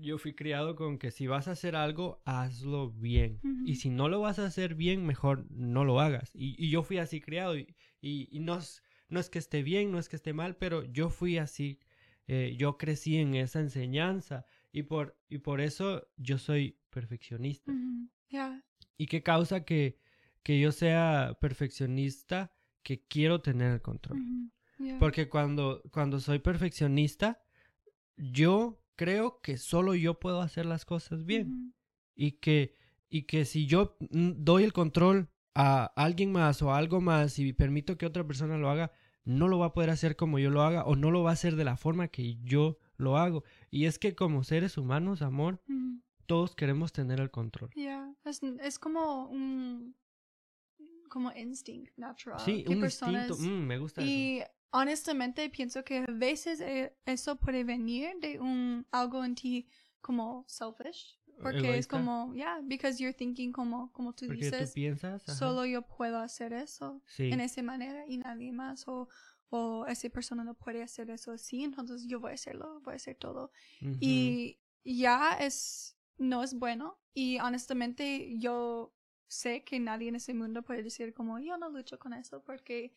yo 0.00 0.18
fui 0.18 0.34
criado 0.34 0.76
con 0.76 0.98
que 0.98 1.10
si 1.10 1.26
vas 1.26 1.48
a 1.48 1.52
hacer 1.52 1.76
algo, 1.76 2.22
hazlo 2.24 2.90
bien. 2.90 3.40
Y 3.64 3.76
si 3.76 3.90
no 3.90 4.08
lo 4.08 4.20
vas 4.20 4.38
a 4.38 4.46
hacer 4.46 4.74
bien, 4.74 5.06
mejor 5.06 5.46
no 5.50 5.84
lo 5.84 6.00
hagas. 6.00 6.30
Y, 6.34 6.70
yo 6.70 6.82
fui 6.82 6.98
así 6.98 7.20
criado. 7.20 7.56
Y, 7.56 7.74
y, 8.00 8.40
no, 8.40 8.58
es, 8.58 8.82
no 9.08 9.20
es 9.20 9.30
que 9.30 9.38
esté 9.38 9.62
bien, 9.62 9.92
no 9.92 9.98
es 9.98 10.08
que 10.08 10.16
esté 10.16 10.32
mal, 10.32 10.56
pero 10.56 10.84
yo 10.84 11.10
fui 11.10 11.38
así. 11.38 11.78
Eh, 12.26 12.54
yo 12.58 12.78
crecí 12.78 13.18
en 13.18 13.34
esa 13.34 13.60
enseñanza. 13.60 14.46
Y 14.72 14.84
por, 14.84 15.18
y 15.28 15.38
por 15.38 15.60
eso 15.60 16.08
yo 16.16 16.38
soy 16.38 16.78
perfeccionista. 16.90 17.72
¿Y 18.96 19.06
qué 19.06 19.22
causa 19.22 19.64
que 19.64 19.98
que 20.42 20.58
yo 20.58 20.72
sea 20.72 21.36
perfeccionista, 21.40 22.52
que 22.82 23.02
quiero 23.06 23.40
tener 23.40 23.72
el 23.72 23.82
control. 23.82 24.18
Porque 24.98 25.28
cuando, 25.28 25.82
cuando 25.92 26.20
soy 26.20 26.38
perfeccionista, 26.38 27.42
yo 28.16 28.82
creo 29.00 29.40
que 29.40 29.56
solo 29.56 29.94
yo 29.94 30.20
puedo 30.20 30.42
hacer 30.42 30.66
las 30.66 30.84
cosas 30.84 31.24
bien. 31.24 31.72
Y 32.14 32.32
que, 32.32 32.74
y 33.08 33.22
que 33.22 33.46
si 33.46 33.66
yo 33.66 33.96
doy 34.10 34.64
el 34.64 34.74
control 34.74 35.30
a 35.54 35.86
alguien 35.96 36.30
más 36.32 36.60
o 36.60 36.70
a 36.70 36.76
algo 36.76 37.00
más 37.00 37.38
y 37.38 37.54
permito 37.54 37.96
que 37.96 38.04
otra 38.04 38.26
persona 38.26 38.58
lo 38.58 38.68
haga, 38.68 38.92
no 39.24 39.48
lo 39.48 39.58
va 39.58 39.66
a 39.66 39.72
poder 39.72 39.88
hacer 39.88 40.16
como 40.16 40.38
yo 40.38 40.50
lo 40.50 40.60
haga 40.60 40.84
o 40.84 40.96
no 40.96 41.10
lo 41.10 41.22
va 41.22 41.30
a 41.30 41.32
hacer 41.32 41.56
de 41.56 41.64
la 41.64 41.78
forma 41.78 42.08
que 42.08 42.36
yo 42.42 42.76
lo 42.98 43.16
hago. 43.16 43.42
Y 43.70 43.86
es 43.86 43.98
que 43.98 44.14
como 44.14 44.44
seres 44.44 44.76
humanos, 44.76 45.22
amor, 45.22 45.62
todos 46.26 46.54
queremos 46.54 46.92
tener 46.92 47.20
el 47.20 47.30
control. 47.30 47.70
Ya, 47.74 48.14
es, 48.26 48.42
es, 48.42 48.78
como 48.78 49.30
un, 49.30 49.96
como 51.10 51.30
instinct 51.32 51.92
natural. 51.98 52.40
Sí, 52.40 52.64
un 52.66 52.78
instinto. 52.78 53.36
Mm, 53.36 53.66
me 53.66 53.76
gusta 53.76 54.00
y 54.02 54.42
honestamente 54.70 55.50
pienso 55.50 55.84
que 55.84 55.98
a 55.98 56.06
veces 56.06 56.60
eh, 56.60 56.96
eso 57.04 57.36
puede 57.36 57.64
venir 57.64 58.12
de 58.20 58.40
un 58.40 58.86
algo 58.90 59.22
en 59.24 59.34
ti 59.34 59.68
como 60.00 60.44
selfish. 60.48 61.18
Porque 61.42 61.78
es 61.78 61.86
como, 61.86 62.34
yeah, 62.34 62.60
because 62.62 63.02
you're 63.02 63.14
thinking 63.16 63.50
como, 63.50 63.90
como 63.92 64.12
tú 64.12 64.26
dices, 64.26 64.72
piensas, 64.72 65.22
solo 65.24 65.64
yo 65.64 65.80
puedo 65.80 66.18
hacer 66.18 66.52
eso 66.52 67.02
en 67.16 67.40
esa 67.40 67.62
manera 67.62 68.04
y 68.06 68.18
nadie 68.18 68.52
más. 68.52 68.86
O, 68.86 69.08
o 69.48 69.86
esa 69.86 70.10
persona 70.10 70.44
no 70.44 70.54
puede 70.54 70.82
hacer 70.82 71.10
eso 71.10 71.32
así, 71.32 71.64
entonces 71.64 72.06
yo 72.06 72.20
voy 72.20 72.32
a 72.32 72.34
hacerlo, 72.34 72.80
voy 72.82 72.92
a 72.92 72.96
hacer 72.96 73.16
todo. 73.16 73.52
Y 74.00 74.58
ya 74.84 75.38
es, 75.40 75.96
no 76.18 76.42
es 76.42 76.52
bueno. 76.54 76.98
Y 77.14 77.38
honestamente 77.38 78.38
yo 78.38 78.94
sé 79.30 79.62
que 79.62 79.78
nadie 79.78 80.08
en 80.08 80.16
ese 80.16 80.34
mundo 80.34 80.62
puede 80.62 80.82
decir 80.82 81.14
como 81.14 81.38
yo 81.38 81.56
no 81.56 81.70
lucho 81.70 81.98
con 81.98 82.12
eso 82.12 82.42
porque 82.42 82.92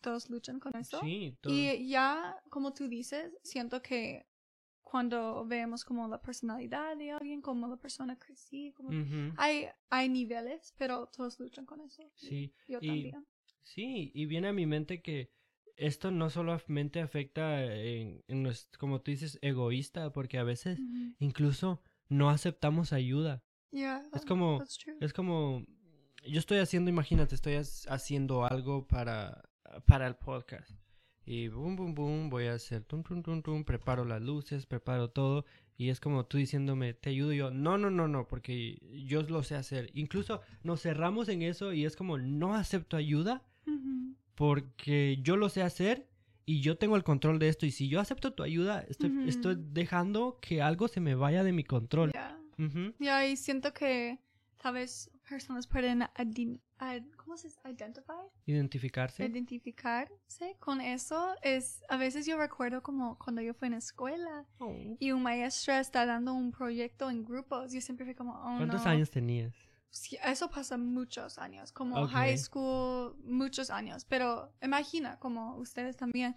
todos 0.00 0.30
luchan 0.30 0.60
con 0.60 0.76
eso. 0.76 1.00
Sí, 1.00 1.36
Y 1.44 1.88
ya, 1.88 2.40
como 2.48 2.72
tú 2.72 2.88
dices, 2.88 3.32
siento 3.42 3.82
que 3.82 4.26
cuando 4.82 5.44
vemos 5.44 5.84
como 5.84 6.06
la 6.06 6.22
personalidad 6.22 6.96
de 6.96 7.10
alguien, 7.10 7.42
como 7.42 7.66
la 7.66 7.76
persona 7.76 8.16
crecí, 8.16 8.72
como 8.72 8.90
hay, 9.36 9.66
hay 9.90 10.08
niveles, 10.08 10.74
pero 10.78 11.08
todos 11.08 11.40
luchan 11.40 11.66
con 11.66 11.80
eso. 11.80 12.08
Sí. 12.14 12.54
Yo 12.68 12.80
también. 12.80 13.26
Sí, 13.62 14.12
y 14.14 14.26
viene 14.26 14.48
a 14.48 14.52
mi 14.52 14.64
mente 14.64 15.02
que 15.02 15.32
esto 15.74 16.12
no 16.12 16.30
solamente 16.30 17.00
afecta 17.00 17.64
en, 17.64 18.22
en 18.28 18.48
como 18.78 19.00
tú 19.00 19.10
dices, 19.10 19.40
egoísta, 19.42 20.12
porque 20.12 20.38
a 20.38 20.44
veces 20.44 20.78
incluso 21.18 21.82
no 22.08 22.30
aceptamos 22.30 22.92
ayuda. 22.92 23.42
Es 24.12 24.24
como, 24.24 24.62
es 25.00 25.12
como, 25.12 25.64
yo 26.26 26.38
estoy 26.38 26.58
haciendo, 26.58 26.90
imagínate, 26.90 27.34
estoy 27.34 27.54
haciendo 27.54 28.44
algo 28.44 28.86
para, 28.86 29.48
para 29.86 30.06
el 30.06 30.16
podcast. 30.16 30.70
Y 31.24 31.48
boom, 31.48 31.74
boom, 31.74 31.94
boom, 31.94 32.30
voy 32.30 32.46
a 32.46 32.54
hacer 32.54 32.84
tum, 32.84 33.02
tum, 33.02 33.20
tum, 33.22 33.42
tum, 33.42 33.64
preparo 33.64 34.04
las 34.04 34.22
luces, 34.22 34.64
preparo 34.64 35.10
todo. 35.10 35.44
Y 35.76 35.90
es 35.90 35.98
como 35.98 36.24
tú 36.24 36.38
diciéndome, 36.38 36.94
te 36.94 37.10
ayudo 37.10 37.32
yo. 37.32 37.50
No, 37.50 37.78
no, 37.78 37.90
no, 37.90 38.06
no, 38.06 38.28
porque 38.28 38.78
yo 39.06 39.22
lo 39.22 39.42
sé 39.42 39.56
hacer. 39.56 39.90
Incluso 39.94 40.40
nos 40.62 40.82
cerramos 40.82 41.28
en 41.28 41.42
eso 41.42 41.72
y 41.72 41.84
es 41.84 41.96
como, 41.96 42.16
no 42.16 42.54
acepto 42.54 42.96
ayuda 42.96 43.44
porque 44.36 45.18
yo 45.22 45.36
lo 45.36 45.48
sé 45.48 45.62
hacer 45.62 46.06
y 46.44 46.60
yo 46.60 46.78
tengo 46.78 46.94
el 46.94 47.02
control 47.02 47.40
de 47.40 47.48
esto. 47.48 47.66
Y 47.66 47.72
si 47.72 47.88
yo 47.88 47.98
acepto 47.98 48.32
tu 48.32 48.44
ayuda, 48.44 48.84
estoy, 48.88 49.10
estoy 49.26 49.56
dejando 49.58 50.38
que 50.40 50.62
algo 50.62 50.86
se 50.86 51.00
me 51.00 51.16
vaya 51.16 51.42
de 51.42 51.52
mi 51.52 51.64
control. 51.64 52.12
Ya, 52.98 53.26
y 53.26 53.36
siento 53.36 53.72
que 53.72 54.18
tal 54.62 54.74
vez 54.74 55.10
personas 55.28 55.66
pueden 55.66 56.08
¿cómo 57.16 57.36
se 57.36 57.48
identify? 57.64 58.16
Identificarse. 58.44 59.24
Identificarse 59.24 60.56
con 60.58 60.80
eso 60.80 61.34
es, 61.42 61.82
a 61.88 61.96
veces 61.96 62.26
yo 62.26 62.38
recuerdo 62.38 62.82
como 62.82 63.18
cuando 63.18 63.42
yo 63.42 63.54
fui 63.54 63.68
en 63.68 63.74
escuela 63.74 64.46
oh. 64.58 64.74
y 64.98 65.12
un 65.12 65.22
maestro 65.22 65.74
está 65.74 66.06
dando 66.06 66.34
un 66.34 66.52
proyecto 66.52 67.10
en 67.10 67.24
grupos, 67.24 67.72
yo 67.72 67.80
siempre 67.80 68.04
fui 68.04 68.14
como, 68.14 68.32
oh 68.32 68.56
¿Cuántos 68.56 68.86
años 68.86 69.10
tenías? 69.10 69.54
eso 70.24 70.50
pasa 70.50 70.76
muchos 70.76 71.38
años, 71.38 71.72
como 71.72 72.06
high 72.06 72.36
school, 72.36 73.16
muchos 73.24 73.70
años, 73.70 74.04
pero 74.04 74.52
imagina, 74.60 75.18
como 75.18 75.56
ustedes 75.56 75.96
también, 75.96 76.36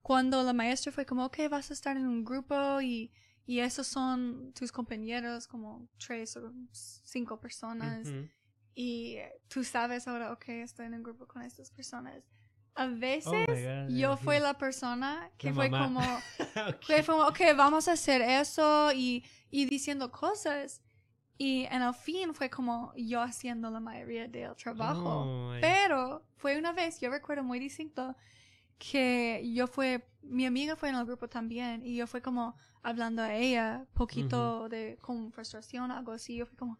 cuando 0.00 0.42
la 0.44 0.52
maestra 0.52 0.92
fue 0.92 1.04
como, 1.04 1.24
ok, 1.24 1.38
vas 1.50 1.70
a 1.70 1.74
estar 1.74 1.96
en 1.96 2.06
un 2.06 2.24
grupo 2.24 2.80
y, 2.80 3.10
y 3.46 3.60
esos 3.60 3.86
son 3.86 4.52
tus 4.52 4.70
compañeros, 4.70 5.46
como 5.46 5.88
tres 5.98 6.36
o 6.36 6.52
cinco 6.72 7.40
personas 7.40 8.08
y 8.74 9.18
tú 9.48 9.64
sabes 9.64 10.06
ahora, 10.08 10.32
ok, 10.32 10.48
estoy 10.48 10.86
en 10.86 10.94
un 10.94 11.02
grupo 11.02 11.26
con 11.26 11.42
estas 11.42 11.70
personas. 11.70 12.22
A 12.74 12.86
veces 12.86 13.46
oh 13.48 13.88
yo 13.92 14.16
fui 14.16 14.38
la 14.38 14.54
persona 14.54 15.30
que 15.36 15.52
fue 15.52 15.70
como, 15.70 16.00
okay. 16.68 17.02
fue 17.02 17.04
como, 17.04 17.26
ok, 17.26 17.40
vamos 17.56 17.88
a 17.88 17.92
hacer 17.92 18.22
eso 18.22 18.92
y, 18.92 19.24
y 19.50 19.66
diciendo 19.66 20.10
cosas. 20.10 20.80
Y 21.36 21.64
en 21.64 21.82
el 21.82 21.94
fin 21.94 22.34
fue 22.34 22.48
como 22.48 22.92
yo 22.96 23.20
haciendo 23.20 23.70
la 23.70 23.80
mayoría 23.80 24.28
del 24.28 24.54
trabajo. 24.56 25.24
Oh, 25.26 25.52
Pero 25.60 26.24
fue 26.36 26.58
una 26.58 26.72
vez, 26.72 27.00
yo 27.00 27.10
recuerdo 27.10 27.42
muy 27.42 27.58
distinto, 27.58 28.14
que 28.80 29.42
yo 29.54 29.66
fue, 29.66 30.08
mi 30.22 30.46
amiga 30.46 30.74
fue 30.74 30.88
en 30.88 30.96
el 30.96 31.04
grupo 31.04 31.28
también 31.28 31.84
y 31.84 31.94
yo 31.94 32.06
fue 32.06 32.22
como 32.22 32.56
hablando 32.82 33.22
a 33.22 33.34
ella, 33.34 33.86
poquito 33.92 34.68
de 34.68 34.98
con 35.00 35.30
frustración, 35.30 35.90
algo 35.90 36.12
así. 36.12 36.36
Yo 36.36 36.46
fui 36.46 36.56
como, 36.56 36.78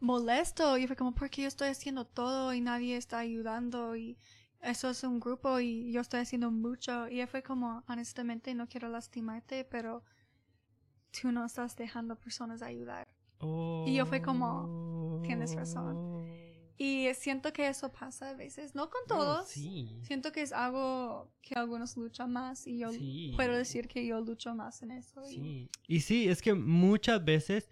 molesto 0.00 0.78
y 0.78 0.86
fue 0.86 0.96
como, 0.96 1.12
porque 1.14 1.42
yo 1.42 1.48
estoy 1.48 1.68
haciendo 1.68 2.06
todo 2.06 2.54
y 2.54 2.60
nadie 2.60 2.96
está 2.96 3.18
ayudando 3.18 3.96
y 3.96 4.16
eso 4.60 4.90
es 4.90 5.02
un 5.02 5.18
grupo 5.18 5.58
y 5.60 5.90
yo 5.92 6.00
estoy 6.00 6.20
haciendo 6.20 6.50
mucho 6.50 7.08
y 7.08 7.24
fue 7.26 7.42
como, 7.42 7.82
honestamente, 7.88 8.54
no 8.54 8.68
quiero 8.68 8.88
lastimarte, 8.88 9.64
pero 9.64 10.04
tú 11.20 11.32
no 11.32 11.44
estás 11.44 11.76
dejando 11.76 12.16
personas 12.16 12.62
ayudar. 12.62 13.08
Y 13.40 13.94
yo 13.94 14.06
fue 14.06 14.22
como, 14.22 15.20
tienes 15.24 15.54
razón. 15.54 16.17
Y 16.80 17.08
siento 17.14 17.52
que 17.52 17.66
eso 17.66 17.92
pasa 17.92 18.30
a 18.30 18.34
veces, 18.34 18.76
no 18.76 18.88
con 18.88 19.00
todos. 19.08 19.48
Siento 19.48 20.30
que 20.30 20.42
es 20.42 20.52
algo 20.52 21.28
que 21.42 21.56
algunos 21.56 21.96
luchan 21.96 22.32
más 22.32 22.68
y 22.68 22.78
yo 22.78 22.90
puedo 23.34 23.56
decir 23.56 23.88
que 23.88 24.06
yo 24.06 24.20
lucho 24.20 24.54
más 24.54 24.80
en 24.82 24.92
eso. 24.92 25.24
Sí. 25.24 25.68
y 25.88 26.00
sí, 26.00 26.28
es 26.28 26.40
que 26.40 26.54
muchas 26.54 27.24
veces 27.24 27.68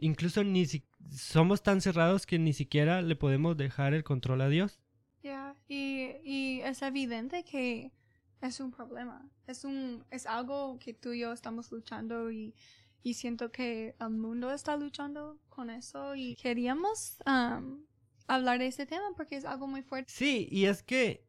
incluso 0.00 0.44
ni 0.44 0.66
si 0.66 0.84
somos 1.10 1.62
tan 1.62 1.80
cerrados 1.80 2.26
que 2.26 2.38
ni 2.38 2.52
siquiera 2.52 3.02
le 3.02 3.16
podemos 3.16 3.56
dejar 3.56 3.94
el 3.94 4.04
control 4.04 4.42
a 4.42 4.48
Dios. 4.48 4.78
Ya, 5.22 5.56
y, 5.66 6.10
y 6.22 6.60
es 6.60 6.82
evidente 6.82 7.44
que 7.44 7.92
es 8.40 8.60
un 8.60 8.70
problema. 8.70 9.28
Es 9.46 9.64
un 9.64 10.04
es 10.10 10.26
algo 10.26 10.78
que 10.78 10.94
tú 10.94 11.12
y 11.12 11.20
yo 11.20 11.32
estamos 11.32 11.72
luchando 11.72 12.30
y, 12.30 12.54
y 13.02 13.14
siento 13.14 13.50
que 13.50 13.96
el 13.98 14.10
mundo 14.10 14.52
está 14.52 14.76
luchando 14.76 15.38
con 15.48 15.70
eso 15.70 16.14
y 16.14 16.36
queríamos 16.36 17.16
um, 17.26 17.84
hablar 18.28 18.58
de 18.58 18.66
este 18.66 18.86
tema 18.86 19.06
porque 19.16 19.36
es 19.36 19.44
algo 19.44 19.66
muy 19.66 19.82
fuerte. 19.82 20.12
Sí, 20.14 20.48
y 20.50 20.66
es 20.66 20.82
que 20.82 21.24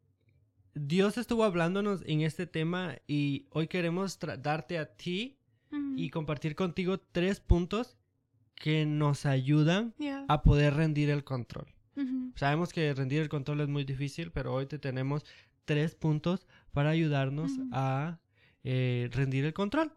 Dios 0.75 1.17
estuvo 1.17 1.43
hablándonos 1.43 2.03
en 2.05 2.21
este 2.21 2.45
tema 2.45 2.97
y 3.07 3.47
hoy 3.49 3.67
queremos 3.67 4.19
darte 4.19 4.77
a 4.77 4.85
ti 4.95 5.37
y 5.95 6.09
compartir 6.09 6.55
contigo 6.55 6.99
tres 6.99 7.39
puntos 7.39 7.97
que 8.55 8.85
nos 8.85 9.25
ayudan 9.25 9.93
a 10.27 10.41
poder 10.43 10.75
rendir 10.75 11.09
el 11.09 11.23
control. 11.23 11.73
Sabemos 12.35 12.71
que 12.71 12.93
rendir 12.93 13.21
el 13.21 13.29
control 13.29 13.61
es 13.61 13.67
muy 13.67 13.83
difícil, 13.83 14.31
pero 14.31 14.53
hoy 14.53 14.67
te 14.67 14.79
tenemos 14.79 15.25
tres 15.65 15.95
puntos 15.95 16.47
para 16.71 16.91
ayudarnos 16.91 17.51
a 17.73 18.19
eh, 18.63 19.09
rendir 19.11 19.45
el 19.45 19.53
control. 19.53 19.91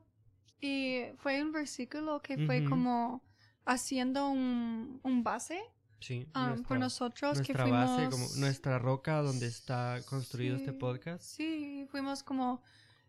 Y 0.61 1.05
fue 1.19 1.43
un 1.43 1.53
versículo 1.53 2.21
que 2.21 2.39
fue 2.47 2.65
como 2.65 3.23
haciendo 3.65 4.29
un, 4.29 5.01
base 5.23 5.61
Sí, 6.03 6.27
um, 6.35 6.63
por 6.65 6.79
nosotros 6.79 7.37
nuestra 7.37 7.55
que 7.55 7.63
fuimos... 7.63 7.91
base, 7.91 8.11
como 8.11 8.27
nuestra 8.37 8.79
roca 8.79 9.23
donde 9.23 9.47
está 9.47 10.01
construido 10.09 10.57
este 10.57 10.73
podcast. 10.73 11.23
Sí, 11.23 11.87
fuimos 11.91 12.23
como 12.23 12.63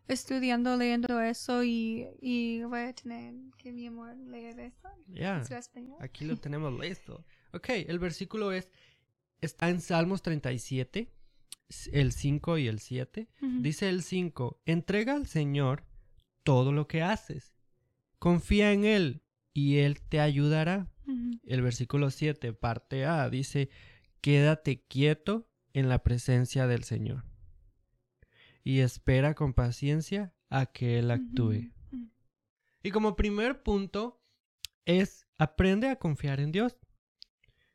estudiando, 0.06 0.76
leyendo 0.76 1.20
eso 1.20 1.64
y, 1.64 2.06
y 2.20 2.62
voy 2.64 2.80
a 2.80 2.92
tener 2.94 3.34
que 3.56 3.72
mi 3.72 3.86
amor 3.86 4.16
leer 4.16 4.60
eso. 4.60 4.88
Ya, 5.08 5.42
aquí 6.00 6.24
lo 6.24 6.36
tenemos 6.36 6.72
listo. 6.80 7.24
Ok, 7.52 7.68
el 7.70 7.98
versículo 7.98 8.52
es, 8.52 8.70
está 9.40 9.68
en 9.68 9.80
Salmos 9.80 10.22
37, 10.22 11.10
el 11.92 12.12
5 12.12 12.58
y 12.58 12.68
el 12.68 12.80
7. 12.80 13.28
Dice 13.60 13.88
el 13.88 14.02
5, 14.02 14.60
entrega 14.66 15.14
al 15.14 15.26
Señor 15.26 15.84
todo 16.42 16.72
lo 16.72 16.86
que 16.86 17.02
haces. 17.02 17.54
Confía 18.18 18.72
en 18.72 18.84
Él 18.84 19.22
y 19.52 19.78
Él 19.78 20.00
te 20.00 20.20
ayudará. 20.20 20.90
El 21.06 21.62
versículo 21.62 22.10
7, 22.10 22.52
parte 22.52 23.04
A, 23.04 23.28
dice, 23.28 23.68
quédate 24.20 24.82
quieto 24.82 25.48
en 25.72 25.88
la 25.88 26.02
presencia 26.02 26.66
del 26.66 26.84
Señor 26.84 27.24
y 28.64 28.80
espera 28.80 29.34
con 29.34 29.52
paciencia 29.52 30.34
a 30.48 30.66
que 30.66 30.98
Él 30.98 31.10
actúe. 31.10 31.70
Y 32.82 32.90
como 32.90 33.16
primer 33.16 33.62
punto 33.62 34.22
es 34.86 35.26
aprende 35.38 35.88
a 35.88 35.96
confiar 35.96 36.40
en 36.40 36.52
Dios. 36.52 36.76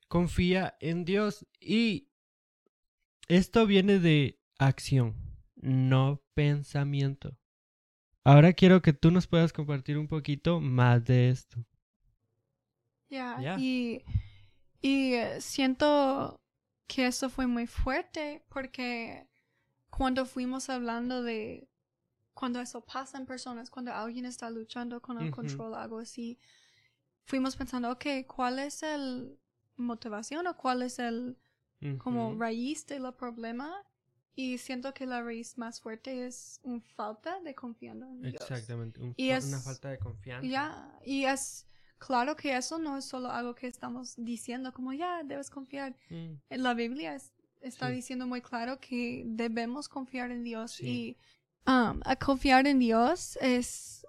Confía 0.07 0.75
en 0.79 1.05
Dios 1.05 1.45
y 1.59 2.09
esto 3.27 3.67
viene 3.67 3.99
de 3.99 4.39
acción, 4.57 5.15
no 5.55 6.23
pensamiento. 6.33 7.37
Ahora 8.23 8.53
quiero 8.53 8.81
que 8.81 8.93
tú 8.93 9.11
nos 9.11 9.27
puedas 9.27 9.53
compartir 9.53 9.97
un 9.97 10.07
poquito 10.07 10.59
más 10.59 11.05
de 11.05 11.29
esto. 11.29 11.63
Ya, 13.09 13.57
y, 13.57 14.03
y 14.81 15.15
siento 15.39 16.39
que 16.87 17.07
eso 17.07 17.29
fue 17.29 17.47
muy 17.47 17.67
fuerte 17.67 18.43
porque 18.49 19.27
cuando 19.89 20.25
fuimos 20.25 20.69
hablando 20.69 21.23
de 21.23 21.67
cuando 22.33 22.61
eso 22.61 22.81
pasa 22.85 23.17
en 23.17 23.25
personas, 23.25 23.69
cuando 23.69 23.93
alguien 23.93 24.25
está 24.25 24.49
luchando 24.49 25.01
con 25.01 25.21
el 25.21 25.29
control, 25.29 25.73
algo 25.73 25.99
así, 25.99 26.39
fuimos 27.25 27.57
pensando, 27.57 27.91
ok, 27.91 28.05
¿cuál 28.27 28.59
es 28.59 28.81
el 28.81 29.37
motivación 29.75 30.47
o 30.47 30.55
cuál 30.55 30.83
es 30.83 30.99
el 30.99 31.37
como 31.97 32.35
raíz 32.39 32.85
del 32.87 33.13
problema? 33.13 33.83
Y 34.35 34.57
siento 34.57 34.93
que 34.93 35.05
la 35.05 35.21
raíz 35.21 35.57
más 35.57 35.81
fuerte 35.81 36.27
es 36.27 36.61
una 36.63 36.81
falta 36.95 37.41
de 37.41 37.53
confianza 37.53 38.09
en 38.09 38.21
Dios. 38.21 38.35
Exactamente, 38.35 39.01
una 39.01 39.59
falta 39.59 39.89
de 39.89 39.99
confianza. 39.99 40.47
Ya, 40.47 40.97
y 41.03 41.25
es 41.25 41.67
claro 41.99 42.35
que 42.35 42.55
eso 42.55 42.79
no 42.79 42.97
es 42.97 43.05
solo 43.05 43.29
algo 43.29 43.53
que 43.53 43.67
estamos 43.67 44.15
diciendo 44.17 44.73
como 44.73 44.93
ya 44.93 45.23
debes 45.23 45.49
confiar. 45.49 45.95
Mm. 46.09 46.33
En 46.49 46.63
la 46.63 46.73
Biblia 46.73 47.15
es 47.15 47.31
está 47.61 47.89
diciendo 47.89 48.25
muy 48.25 48.41
claro 48.41 48.79
que 48.79 49.23
debemos 49.25 49.89
confiar 49.89 50.31
en 50.31 50.43
Dios 50.43 50.79
y 50.81 51.17
um, 51.67 51.99
a 52.05 52.15
confiar 52.15 52.67
en 52.67 52.79
Dios 52.79 53.37
es 53.41 54.05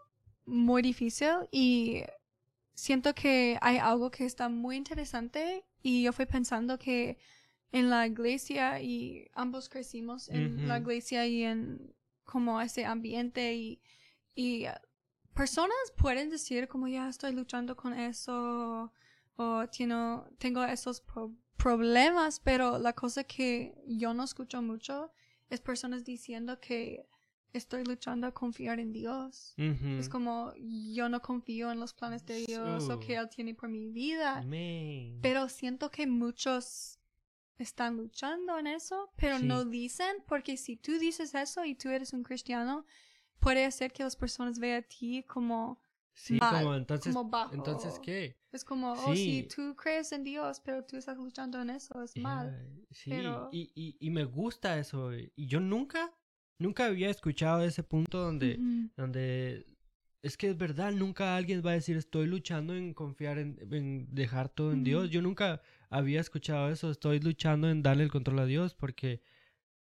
muy 0.46 0.82
difícil 0.82 1.48
y 1.50 2.02
siento 2.74 3.14
que 3.14 3.58
hay 3.60 3.78
algo 3.78 4.10
que 4.10 4.24
está 4.24 4.48
muy 4.48 4.76
interesante 4.76 5.64
y 5.82 6.02
yo 6.02 6.12
fui 6.12 6.26
pensando 6.26 6.78
que 6.78 7.18
en 7.72 7.90
la 7.90 8.06
iglesia 8.06 8.80
y 8.80 9.28
ambos 9.34 9.68
crecimos 9.68 10.28
en 10.28 10.66
la 10.66 10.78
iglesia 10.78 11.26
y 11.26 11.44
en 11.44 11.94
como 12.24 12.60
ese 12.60 12.84
ambiente 12.84 13.54
y, 13.54 13.80
y 14.34 14.66
personas 15.34 15.76
pueden 15.96 16.30
decir 16.30 16.68
como 16.68 16.88
ya 16.88 17.08
estoy 17.08 17.32
luchando 17.32 17.76
con 17.76 17.94
eso 17.94 18.92
o 19.36 19.64
tengo 20.38 20.64
esos 20.64 21.02
problemas, 21.56 22.40
pero 22.40 22.78
la 22.78 22.92
cosa 22.92 23.24
que 23.24 23.74
yo 23.86 24.12
no 24.14 24.24
escucho 24.24 24.60
mucho 24.62 25.10
es 25.48 25.60
personas 25.60 26.04
diciendo 26.04 26.60
que 26.60 27.06
estoy 27.52 27.84
luchando 27.84 28.26
a 28.26 28.32
confiar 28.32 28.78
en 28.78 28.92
Dios. 28.92 29.54
Es 29.98 30.08
como 30.08 30.52
yo 30.56 31.08
no 31.08 31.20
confío 31.20 31.72
en 31.72 31.80
los 31.80 31.94
planes 31.94 32.24
de 32.26 32.44
Dios 32.46 32.88
o 32.88 33.00
que 33.00 33.16
Él 33.16 33.28
tiene 33.28 33.54
por 33.54 33.68
mi 33.68 33.88
vida. 33.88 34.42
Pero 35.20 35.48
siento 35.48 35.90
que 35.90 36.06
muchos 36.06 36.98
están 37.58 37.96
luchando 37.96 38.58
en 38.58 38.66
eso, 38.66 39.10
pero 39.16 39.38
no 39.38 39.64
dicen, 39.64 40.22
porque 40.26 40.56
si 40.56 40.76
tú 40.76 40.98
dices 40.98 41.34
eso 41.34 41.64
y 41.64 41.74
tú 41.74 41.88
eres 41.88 42.12
un 42.12 42.22
cristiano, 42.22 42.86
puede 43.40 43.64
hacer 43.64 43.92
que 43.92 44.02
las 44.02 44.16
personas 44.16 44.58
vean 44.58 44.82
a 44.82 44.86
ti 44.86 45.24
como 45.24 45.80
Sí, 46.20 46.38
como 46.38 46.74
entonces, 46.74 47.16
entonces 47.52 47.98
¿qué? 48.02 48.36
Es 48.52 48.62
como, 48.62 48.92
oh, 48.92 49.14
si 49.14 49.48
tú 49.54 49.74
crees 49.74 50.12
en 50.12 50.22
Dios, 50.22 50.60
pero 50.62 50.84
tú 50.84 50.96
estás 50.96 51.16
luchando 51.16 51.62
en 51.62 51.70
eso, 51.70 52.02
es 52.02 52.14
mal. 52.18 52.84
Sí, 52.90 53.10
y, 53.52 53.72
y, 53.74 53.96
y, 53.98 54.10
me 54.10 54.24
gusta 54.24 54.78
eso. 54.78 55.14
Y 55.14 55.46
yo 55.46 55.60
nunca, 55.60 56.12
nunca 56.58 56.86
había 56.86 57.08
escuchado 57.08 57.62
ese 57.62 57.82
punto 57.82 58.18
donde, 58.18 58.58
donde 58.96 59.64
es 60.20 60.36
que 60.36 60.50
es 60.50 60.58
verdad, 60.58 60.92
nunca 60.92 61.36
alguien 61.36 61.62
va 61.64 61.70
a 61.70 61.74
decir 61.74 61.96
estoy 61.96 62.26
luchando 62.26 62.74
en 62.74 62.92
confiar 62.92 63.38
en, 63.38 63.58
en 63.72 64.14
dejar 64.14 64.50
todo 64.50 64.72
en 64.72 64.84
Dios. 64.84 65.08
Yo 65.08 65.22
nunca 65.22 65.62
había 65.88 66.20
escuchado 66.20 66.70
eso, 66.70 66.90
estoy 66.90 67.20
luchando 67.20 67.70
en 67.70 67.82
darle 67.82 68.04
el 68.04 68.10
control 68.10 68.40
a 68.40 68.46
Dios 68.46 68.74
porque 68.74 69.22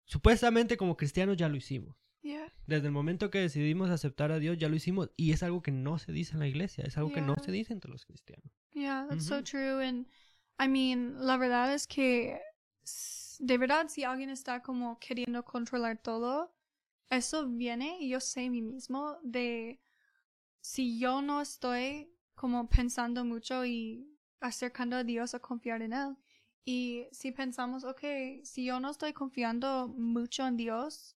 supuestamente 0.05 0.77
como 0.77 0.95
cristianos 0.95 1.35
ya 1.35 1.49
lo 1.49 1.57
hicimos. 1.57 1.97
Desde 2.21 2.87
el 2.87 2.91
momento 2.91 3.29
que 3.29 3.39
decidimos 3.39 3.89
aceptar 3.89 4.31
a 4.31 4.39
Dios, 4.39 4.57
ya 4.57 4.69
lo 4.69 4.75
hicimos. 4.75 5.09
Y 5.15 5.31
es 5.31 5.43
algo 5.43 5.61
que 5.61 5.71
no 5.71 5.97
se 5.97 6.11
dice 6.11 6.33
en 6.33 6.39
la 6.39 6.47
iglesia. 6.47 6.83
Es 6.85 6.97
algo 6.97 7.11
que 7.11 7.21
no 7.21 7.35
se 7.43 7.51
dice 7.51 7.73
entre 7.73 7.89
los 7.91 8.05
cristianos. 8.05 8.51
Yeah, 8.73 9.07
that's 9.09 9.25
so 9.25 9.43
true. 9.43 9.83
And 9.83 10.07
I 10.59 10.67
mean, 10.67 11.15
la 11.25 11.37
verdad 11.37 11.73
es 11.73 11.87
que, 11.87 12.39
de 13.39 13.57
verdad, 13.57 13.87
si 13.87 14.03
alguien 14.03 14.29
está 14.29 14.61
como 14.61 14.99
queriendo 14.99 15.43
controlar 15.43 16.01
todo, 16.01 16.53
eso 17.09 17.47
viene, 17.47 18.07
yo 18.07 18.19
sé 18.19 18.49
mí 18.49 18.61
mismo, 18.61 19.17
de 19.23 19.79
si 20.61 20.99
yo 20.99 21.21
no 21.21 21.41
estoy 21.41 22.13
como 22.35 22.69
pensando 22.69 23.25
mucho 23.25 23.65
y 23.65 24.07
acercando 24.39 24.97
a 24.97 25.03
Dios 25.03 25.33
a 25.33 25.39
confiar 25.39 25.81
en 25.81 25.93
Él. 25.93 26.17
Y 26.65 27.07
si 27.11 27.31
pensamos, 27.31 27.83
ok, 27.83 28.01
si 28.43 28.65
yo 28.65 28.79
no 28.79 28.91
estoy 28.91 29.13
confiando 29.13 29.87
mucho 29.87 30.45
en 30.45 30.55
Dios, 30.55 31.15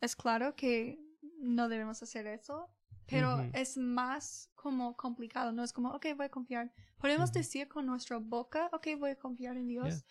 es 0.00 0.16
claro 0.16 0.54
que 0.54 0.98
no 1.38 1.68
debemos 1.68 2.02
hacer 2.02 2.26
eso, 2.26 2.70
pero 3.06 3.40
es 3.52 3.76
más 3.76 4.50
como 4.54 4.96
complicado, 4.96 5.52
no 5.52 5.62
es 5.62 5.72
como, 5.72 5.90
ok, 5.90 6.06
voy 6.16 6.26
a 6.26 6.30
confiar. 6.30 6.72
Podemos 6.98 7.32
decir 7.32 7.68
con 7.68 7.86
nuestra 7.86 8.18
boca, 8.18 8.68
ok, 8.72 8.88
voy 8.98 9.10
a 9.10 9.16
confiar 9.16 9.56
en 9.56 9.68
Dios, 9.68 10.04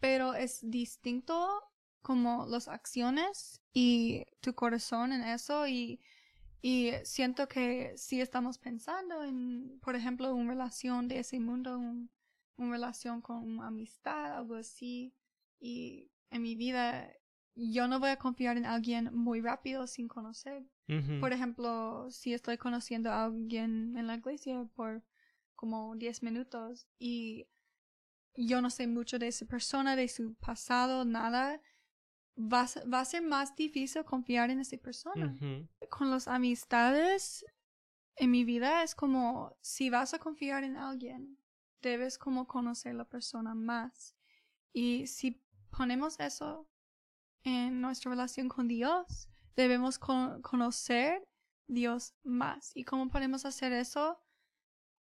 pero 0.00 0.34
es 0.34 0.58
distinto 0.62 1.48
como 2.02 2.44
las 2.46 2.68
acciones 2.68 3.62
y 3.72 4.24
tu 4.40 4.54
corazón 4.54 5.12
en 5.12 5.22
eso 5.22 5.66
y, 5.66 6.00
y 6.60 6.92
siento 7.04 7.48
que 7.48 7.96
si 7.96 8.20
estamos 8.20 8.58
pensando 8.58 9.22
en, 9.22 9.78
por 9.80 9.96
ejemplo, 9.96 10.34
una 10.34 10.50
relación 10.50 11.08
de 11.08 11.20
ese 11.20 11.38
mundo, 11.40 11.78
una 11.78 12.72
relación 12.72 13.22
con 13.22 13.62
amistad, 13.62 14.38
algo 14.38 14.56
así, 14.56 15.14
y 15.60 16.10
en 16.30 16.42
mi 16.42 16.56
vida 16.56 17.10
yo 17.54 17.86
no 17.88 18.00
voy 18.00 18.10
a 18.10 18.16
confiar 18.16 18.56
en 18.56 18.66
alguien 18.66 19.10
muy 19.14 19.40
rápido 19.40 19.86
sin 19.86 20.08
conocer. 20.08 20.64
Por 21.20 21.32
ejemplo, 21.32 22.10
si 22.10 22.34
estoy 22.34 22.58
conociendo 22.58 23.10
a 23.10 23.24
alguien 23.24 23.96
en 23.96 24.06
la 24.06 24.16
iglesia 24.16 24.68
por 24.74 25.02
como 25.54 25.96
10 25.96 26.22
minutos 26.22 26.86
y 26.98 27.46
yo 28.34 28.60
no 28.60 28.68
sé 28.68 28.86
mucho 28.86 29.18
de 29.18 29.28
esa 29.28 29.46
persona, 29.46 29.96
de 29.96 30.08
su 30.08 30.34
pasado, 30.34 31.04
nada, 31.04 31.60
va, 32.36 32.66
va 32.92 33.00
a 33.00 33.04
ser 33.04 33.22
más 33.22 33.54
difícil 33.56 34.04
confiar 34.04 34.50
en 34.50 34.60
esa 34.60 34.76
persona. 34.76 35.34
Con 35.88 36.10
las 36.10 36.28
amistades 36.28 37.46
en 38.16 38.30
mi 38.30 38.44
vida 38.44 38.82
es 38.82 38.94
como 38.94 39.56
si 39.60 39.88
vas 39.90 40.12
a 40.12 40.18
confiar 40.18 40.64
en 40.64 40.76
alguien, 40.76 41.38
debes 41.80 42.18
como 42.18 42.46
conocer 42.46 42.94
la 42.94 43.04
persona 43.04 43.54
más. 43.54 44.14
Y 44.72 45.06
si 45.06 45.40
ponemos 45.70 46.18
eso 46.20 46.68
en 47.44 47.80
nuestra 47.80 48.10
relación 48.10 48.48
con 48.48 48.66
Dios. 48.68 49.28
Debemos 49.54 49.98
conocer 49.98 51.22
Dios 51.68 52.14
más. 52.24 52.72
¿Y 52.74 52.84
cómo 52.84 53.08
podemos 53.08 53.44
hacer 53.44 53.72
eso? 53.72 54.18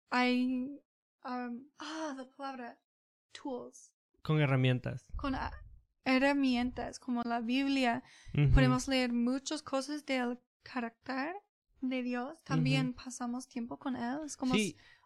Hay, 0.09 0.79
um, 1.25 1.67
ah, 1.79 2.13
la 2.15 2.29
palabra, 2.35 2.79
tools. 3.31 3.91
Con 4.21 4.39
herramientas. 4.39 5.07
Con 5.15 5.35
herramientas, 6.05 6.99
como 6.99 7.23
la 7.23 7.41
Biblia. 7.41 8.03
Podemos 8.53 8.87
leer 8.87 9.11
muchas 9.11 9.63
cosas 9.63 10.05
del 10.05 10.39
carácter 10.63 11.33
de 11.81 12.03
Dios. 12.03 12.43
También 12.43 12.93
pasamos 12.93 13.47
tiempo 13.47 13.79
con 13.79 13.95
Él. 13.95 14.19
Es 14.25 14.37
como 14.37 14.53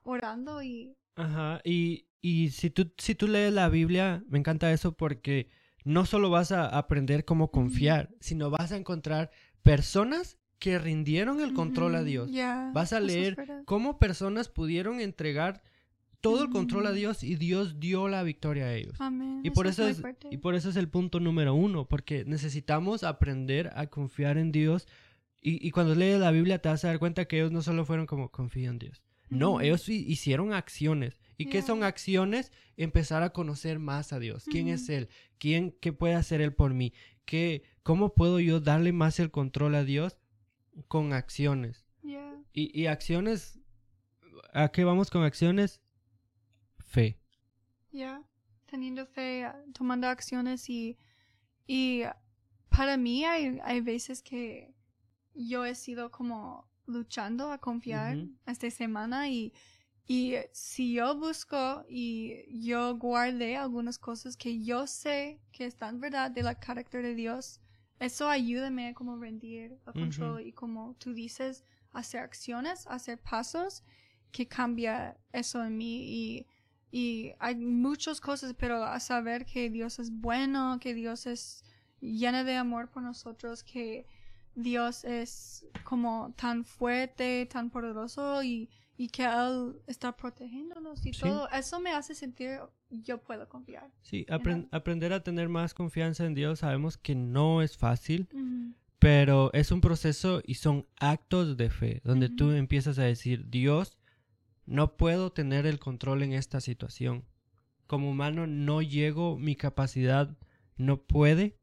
orando 0.03 0.61
y... 0.61 0.97
Ajá, 1.15 1.61
y, 1.63 2.07
y 2.21 2.49
si, 2.51 2.69
tú, 2.69 2.91
si 2.97 3.15
tú 3.15 3.27
lees 3.27 3.53
la 3.53 3.69
Biblia, 3.69 4.23
me 4.27 4.39
encanta 4.39 4.71
eso 4.71 4.95
porque 4.95 5.49
no 5.83 6.05
solo 6.05 6.29
vas 6.29 6.51
a 6.51 6.67
aprender 6.67 7.25
cómo 7.25 7.51
confiar, 7.51 8.09
sino 8.19 8.49
vas 8.49 8.71
a 8.71 8.77
encontrar 8.77 9.31
personas 9.63 10.37
que 10.59 10.77
rindieron 10.77 11.41
el 11.41 11.53
control 11.53 11.95
a 11.95 12.03
Dios. 12.03 12.29
vas 12.73 12.93
a 12.93 12.99
leer 12.99 13.63
cómo 13.65 13.97
personas 13.97 14.47
pudieron 14.47 14.99
entregar 14.99 15.63
todo 16.21 16.43
el 16.43 16.49
control 16.51 16.85
a 16.85 16.91
Dios 16.91 17.23
y 17.23 17.35
Dios 17.35 17.79
dio 17.79 18.07
la 18.07 18.21
victoria 18.21 18.65
a 18.65 18.73
ellos. 18.75 18.95
Y 19.43 19.49
por 19.49 19.65
eso, 19.65 19.87
es, 19.87 20.03
y 20.29 20.37
por 20.37 20.53
eso 20.53 20.69
es 20.69 20.75
el 20.75 20.87
punto 20.87 21.19
número 21.19 21.55
uno, 21.55 21.87
porque 21.87 22.25
necesitamos 22.25 23.03
aprender 23.03 23.71
a 23.75 23.87
confiar 23.87 24.37
en 24.37 24.51
Dios. 24.51 24.87
Y, 25.41 25.65
y 25.67 25.71
cuando 25.71 25.95
lees 25.95 26.19
la 26.19 26.29
Biblia 26.29 26.59
te 26.59 26.69
vas 26.69 26.85
a 26.85 26.89
dar 26.89 26.99
cuenta 26.99 27.25
que 27.25 27.37
ellos 27.37 27.51
no 27.51 27.63
solo 27.63 27.83
fueron 27.85 28.05
como 28.05 28.29
confían 28.29 28.73
en 28.73 28.79
Dios. 28.79 29.01
No, 29.29 29.61
ellos 29.61 29.87
hicieron 29.89 30.53
acciones. 30.53 31.17
¿Y 31.41 31.45
qué 31.47 31.61
son 31.61 31.83
acciones? 31.83 32.51
Empezar 32.77 33.23
a 33.23 33.31
conocer 33.33 33.79
más 33.79 34.13
a 34.13 34.19
Dios. 34.19 34.45
¿Quién 34.45 34.67
es 34.67 34.89
Él? 34.89 35.09
¿Quién, 35.39 35.75
¿Qué 35.81 35.91
puede 35.91 36.13
hacer 36.13 36.39
Él 36.41 36.53
por 36.53 36.73
mí? 36.73 36.93
¿Qué, 37.25 37.63
¿Cómo 37.83 38.13
puedo 38.13 38.39
yo 38.39 38.59
darle 38.59 38.91
más 38.91 39.19
el 39.19 39.31
control 39.31 39.75
a 39.75 39.83
Dios? 39.83 40.17
Con 40.87 41.13
acciones. 41.13 41.85
Y, 42.53 42.79
y 42.79 42.87
acciones, 42.87 43.59
¿a 44.53 44.69
qué 44.69 44.83
vamos 44.83 45.09
con 45.09 45.23
acciones? 45.23 45.81
Fe. 46.79 47.17
Ya, 47.91 48.21
teniendo 48.65 49.05
fe, 49.05 49.49
tomando 49.73 50.07
acciones 50.07 50.69
y, 50.69 50.97
y 51.65 52.03
para 52.69 52.97
mí 52.97 53.23
hay, 53.23 53.59
hay 53.63 53.79
veces 53.79 54.21
que 54.21 54.73
yo 55.33 55.65
he 55.65 55.75
sido 55.75 56.11
como 56.11 56.69
luchando 56.85 57.51
a 57.51 57.59
confiar 57.59 58.17
esta 58.45 58.69
semana 58.69 59.29
y 59.29 59.53
y 60.07 60.35
si 60.51 60.93
yo 60.93 61.15
busco 61.15 61.85
y 61.87 62.61
yo 62.67 62.95
guardé 62.95 63.55
algunas 63.55 63.97
cosas 63.97 64.35
que 64.35 64.63
yo 64.63 64.87
sé 64.87 65.39
que 65.51 65.65
están 65.65 65.99
verdad 65.99 66.31
de 66.31 66.43
la 66.43 66.55
carácter 66.55 67.03
de 67.03 67.15
Dios, 67.15 67.59
eso 67.99 68.27
ayúdame 68.27 68.87
a 68.87 68.93
como 68.93 69.17
rendir 69.17 69.77
el 69.85 69.93
control 69.93 70.41
y 70.41 70.53
como 70.53 70.95
tú 70.95 71.13
dices, 71.13 71.63
hacer 71.93 72.21
acciones, 72.21 72.87
hacer 72.87 73.19
pasos 73.19 73.83
que 74.31 74.47
cambia 74.47 75.17
eso 75.31 75.63
en 75.63 75.77
mí. 75.77 76.03
Y, 76.09 76.47
y 76.91 77.33
hay 77.39 77.55
muchas 77.55 78.19
cosas, 78.19 78.55
pero 78.57 78.83
a 78.83 78.99
saber 78.99 79.45
que 79.45 79.69
Dios 79.69 79.99
es 79.99 80.11
bueno, 80.11 80.79
que 80.79 80.93
Dios 80.93 81.27
es 81.27 81.63
lleno 81.99 82.43
de 82.43 82.55
amor 82.55 82.89
por 82.89 83.03
nosotros, 83.03 83.63
que 83.63 84.05
Dios 84.55 85.03
es 85.05 85.65
como 85.83 86.33
tan 86.35 86.65
fuerte, 86.65 87.45
tan 87.45 87.69
poderoso 87.69 88.43
y 88.43 88.69
y 89.01 89.09
que 89.09 89.25
Él 89.25 89.81
está 89.87 90.15
protegiéndonos 90.15 91.03
y 91.07 91.11
todo, 91.11 91.49
eso 91.49 91.79
me 91.79 91.89
hace 91.89 92.13
sentir 92.13 92.59
yo 92.91 93.17
puedo 93.17 93.49
confiar. 93.49 93.89
Sí, 94.03 94.27
aprender 94.29 95.11
a 95.11 95.23
tener 95.23 95.49
más 95.49 95.73
confianza 95.73 96.23
en 96.23 96.35
Dios, 96.35 96.59
sabemos 96.59 96.97
que 96.97 97.15
no 97.15 97.63
es 97.63 97.77
fácil, 97.77 98.29
pero 98.99 99.51
es 99.53 99.71
un 99.71 99.81
proceso 99.81 100.43
y 100.45 100.53
son 100.53 100.85
actos 100.99 101.57
de 101.57 101.71
fe, 101.71 102.01
donde 102.03 102.29
tú 102.29 102.51
empiezas 102.51 102.99
a 102.99 103.03
decir, 103.03 103.49
Dios, 103.49 103.97
no 104.67 104.97
puedo 104.97 105.31
tener 105.31 105.65
el 105.65 105.79
control 105.79 106.21
en 106.21 106.33
esta 106.33 106.61
situación. 106.61 107.25
Como 107.87 108.11
humano 108.11 108.45
no 108.45 108.83
llego, 108.83 109.35
mi 109.39 109.55
capacidad 109.55 110.37
no 110.77 111.01
puede, 111.01 111.57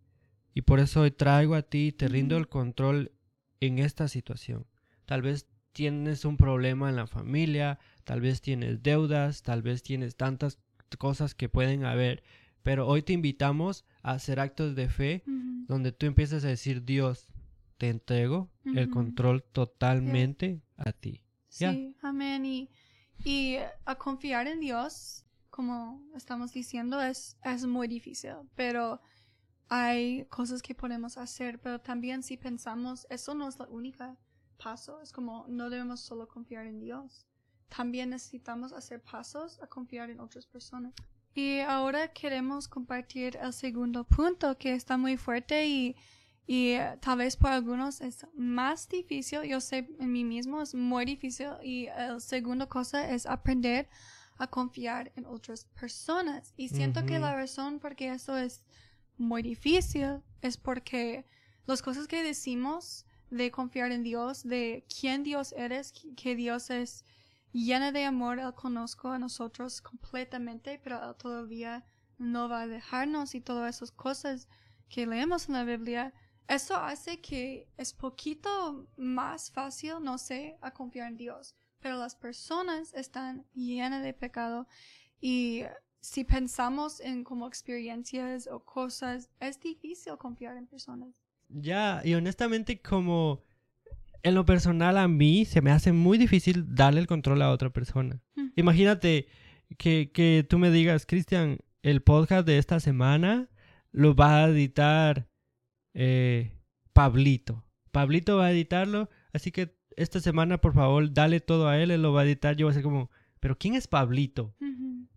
y 0.55 0.63
por 0.63 0.81
eso 0.81 1.03
hoy 1.03 1.13
traigo 1.13 1.55
a 1.55 1.63
ti 1.63 1.87
y 1.87 1.93
te 1.93 2.09
rindo 2.09 2.37
el 2.37 2.49
control 2.49 3.13
en 3.61 3.79
esta 3.79 4.09
situación. 4.09 4.67
Tal 5.07 5.23
vez 5.23 5.47
tienes 5.73 6.25
un 6.25 6.37
problema 6.37 6.89
en 6.89 6.97
la 6.97 7.07
familia, 7.07 7.79
tal 8.05 8.21
vez 8.21 8.41
tienes 8.41 8.83
deudas, 8.83 9.43
tal 9.43 9.63
vez 9.63 9.83
tienes 9.83 10.17
tantas 10.17 10.59
cosas 10.99 11.35
que 11.35 11.49
pueden 11.49 11.85
haber, 11.85 12.23
pero 12.63 12.87
hoy 12.87 13.03
te 13.03 13.13
invitamos 13.13 13.85
a 14.03 14.13
hacer 14.13 14.41
actos 14.41 14.75
de 14.75 14.89
fe 14.89 15.23
donde 15.67 15.93
tú 15.93 16.07
empiezas 16.07 16.45
a 16.45 16.49
decir, 16.49 16.85
Dios, 16.85 17.29
te 17.77 17.89
entrego 17.89 18.51
el 18.65 18.91
control 18.91 19.43
totalmente 19.43 20.63
a 20.77 20.93
ti. 20.93 21.23
Sí, 21.49 21.97
amén. 22.03 22.45
Y, 22.45 22.71
y 23.25 23.57
a 23.85 23.95
confiar 23.97 24.47
en 24.47 24.61
Dios, 24.61 25.25
como 25.51 26.03
estamos 26.15 26.53
diciendo, 26.53 27.01
es, 27.01 27.37
es 27.45 27.65
muy 27.67 27.89
difícil, 27.89 28.33
pero 28.55 29.01
hay 29.69 30.25
cosas 30.27 30.63
que 30.63 30.75
podemos 30.75 31.19
hacer, 31.19 31.61
pero 31.61 31.81
también 31.81 32.23
si 32.23 32.37
pensamos, 32.37 33.07
eso 33.11 33.35
no 33.35 33.49
es 33.49 33.59
la 33.59 33.67
única 33.69 34.17
paso, 34.63 35.01
es 35.01 35.13
como 35.13 35.47
no 35.49 35.71
debemos 35.71 36.01
solo 36.01 36.29
confiar 36.29 36.67
en 36.67 36.81
Dios, 36.81 37.27
también 37.69 38.11
necesitamos 38.11 38.73
hacer 38.73 39.03
pasos 39.03 39.61
a 39.63 39.67
confiar 39.67 40.11
en 40.11 40.21
otras 40.21 40.47
personas. 40.47 40.95
Y 41.35 41.61
ahora 41.61 42.13
queremos 42.13 42.67
compartir 42.69 43.39
el 43.41 43.53
segundo 43.53 44.05
punto 44.05 44.57
que 44.59 44.75
está 44.75 44.97
muy 44.97 45.17
fuerte 45.17 45.67
y, 45.67 45.97
y 46.47 46.77
tal 47.01 47.19
vez 47.19 47.37
para 47.37 47.57
algunos 47.57 48.01
es 48.01 48.27
más 48.35 48.89
difícil, 48.89 49.43
yo 49.43 49.61
sé 49.61 49.89
en 50.01 50.13
mí 50.13 50.25
mismo 50.25 50.63
es 50.63 50.75
muy 50.75 51.05
difícil 51.05 51.51
y 51.63 51.87
el 51.87 52.21
segundo 52.21 52.69
cosa 52.69 53.09
es 53.11 53.27
aprender 53.27 53.89
a 54.39 54.47
confiar 54.47 55.13
en 55.17 55.27
otras 55.27 55.65
personas. 55.65 56.55
Y 56.57 56.69
siento 56.69 57.05
que 57.05 57.19
la 57.19 57.35
razón 57.35 57.81
por 57.81 57.95
qué 57.97 58.11
eso 58.13 58.37
es 58.37 58.63
muy 59.17 59.43
difícil 59.43 60.23
es 60.43 60.57
porque 60.57 61.27
las 61.67 61.83
cosas 61.83 62.07
que 62.07 62.23
decimos 62.23 63.05
de 63.31 63.51
confiar 63.51 63.93
en 63.93 64.03
Dios, 64.03 64.43
de 64.43 64.85
quién 64.89 65.23
Dios 65.23 65.53
eres, 65.53 65.93
que 66.17 66.35
Dios 66.35 66.71
es 66.71 67.05
llena 67.53 67.93
de 67.93 68.05
amor, 68.05 68.39
Él 68.39 68.55
conozco 68.55 69.09
a 69.09 69.19
nosotros 69.19 69.81
completamente, 69.81 70.81
pero 70.83 71.03
Él 71.03 71.17
todavía 71.17 71.85
no 72.19 72.49
va 72.49 72.63
a 72.63 72.67
dejarnos 72.67 73.35
y 73.35 73.41
todas 73.41 73.77
esas 73.77 73.93
cosas 73.93 74.49
que 74.89 75.07
leemos 75.07 75.49
en 75.49 75.55
la 75.55 75.65
Biblia, 75.65 76.13
eso 76.49 76.77
hace 76.77 77.21
que 77.21 77.69
es 77.77 77.93
poquito 77.93 78.89
más 78.97 79.51
fácil, 79.51 79.97
no 80.01 80.17
sé, 80.17 80.57
a 80.63 80.73
confiar 80.73 81.09
en 81.09 81.17
Dios, 81.19 81.55
pero 81.79 81.99
las 81.99 82.17
personas 82.17 82.95
están 82.95 83.45
llenas 83.53 84.03
de 84.03 84.15
pecado 84.15 84.67
y 85.21 85.65
si 86.01 86.25
pensamos 86.25 87.01
en 87.01 87.25
como 87.25 87.47
experiencias 87.47 88.47
o 88.47 88.61
cosas, 88.65 89.29
es 89.41 89.61
difícil 89.61 90.17
confiar 90.17 90.57
en 90.57 90.67
personas. 90.67 91.15
Ya, 91.49 92.03
y 92.05 92.15
honestamente 92.15 92.81
como 92.81 93.43
en 94.23 94.35
lo 94.35 94.45
personal 94.45 94.99
a 94.99 95.09
mí 95.09 95.45
se 95.45 95.63
me 95.63 95.71
hace 95.71 95.93
muy 95.93 96.19
difícil 96.19 96.75
darle 96.75 97.01
el 97.01 97.07
control 97.07 97.43
a 97.43 97.51
otra 97.51 97.71
persona. 97.71 98.21
Imagínate 98.57 99.29
que, 99.77 100.11
que 100.13 100.47
tú 100.49 100.59
me 100.59 100.71
digas, 100.71 101.07
Cristian, 101.07 101.59
el 101.83 102.03
podcast 102.03 102.47
de 102.47 102.59
esta 102.59 102.81
semana 102.81 103.49
lo 103.93 104.15
va 104.15 104.45
a 104.45 104.49
editar 104.49 105.29
eh, 105.95 106.53
Pablito. 106.93 107.65
Pablito 107.93 108.37
va 108.37 108.47
a 108.47 108.53
editarlo, 108.53 109.09
así 109.33 109.51
que 109.51 109.77
esta 109.97 110.21
semana 110.21 110.61
por 110.61 110.75
favor 110.75 111.13
dale 111.13 111.41
todo 111.41 111.69
a 111.69 111.79
él, 111.79 111.91
él 111.91 112.03
lo 112.03 112.13
va 112.13 112.23
a 112.23 112.25
editar. 112.25 112.57
Yo 112.57 112.67
voy 112.67 112.73
a 112.73 112.75
ser 112.75 112.83
como, 112.83 113.11
pero 113.41 113.57
¿quién 113.57 113.75
es 113.75 113.89
Pablito? 113.89 114.55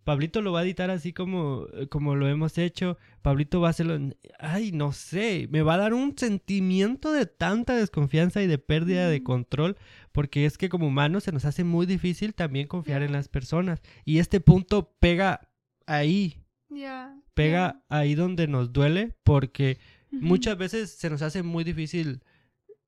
Pablito 0.04 0.42
lo 0.42 0.52
va 0.52 0.60
a 0.60 0.64
editar 0.64 0.90
así 0.90 1.12
como, 1.12 1.66
eh, 1.74 1.86
como 1.86 2.16
lo 2.16 2.28
hemos 2.28 2.58
hecho. 2.58 2.98
Pablito 3.22 3.60
va 3.60 3.68
a 3.68 3.70
hacerlo. 3.70 3.98
Ay, 4.38 4.72
no 4.72 4.92
sé. 4.92 5.48
Me 5.50 5.62
va 5.62 5.74
a 5.74 5.78
dar 5.78 5.94
un 5.94 6.18
sentimiento 6.18 7.12
de 7.12 7.26
tanta 7.26 7.76
desconfianza 7.76 8.42
y 8.42 8.48
de 8.48 8.58
pérdida 8.58 9.08
de 9.08 9.22
control. 9.22 9.76
Porque 10.10 10.44
es 10.44 10.58
que 10.58 10.68
como 10.68 10.88
humanos 10.88 11.24
se 11.24 11.32
nos 11.32 11.44
hace 11.44 11.62
muy 11.62 11.86
difícil 11.86 12.34
también 12.34 12.66
confiar 12.66 13.02
en 13.02 13.12
las 13.12 13.28
personas. 13.28 13.80
Y 14.04 14.18
este 14.18 14.40
punto 14.40 14.92
pega 14.98 15.48
ahí. 15.86 16.42
Pega 17.34 17.82
ahí 17.88 18.16
donde 18.16 18.48
nos 18.48 18.72
duele. 18.72 19.14
Porque 19.22 19.78
muchas 20.10 20.58
veces 20.58 20.90
se 20.90 21.10
nos 21.10 21.22
hace 21.22 21.44
muy 21.44 21.62
difícil 21.62 22.22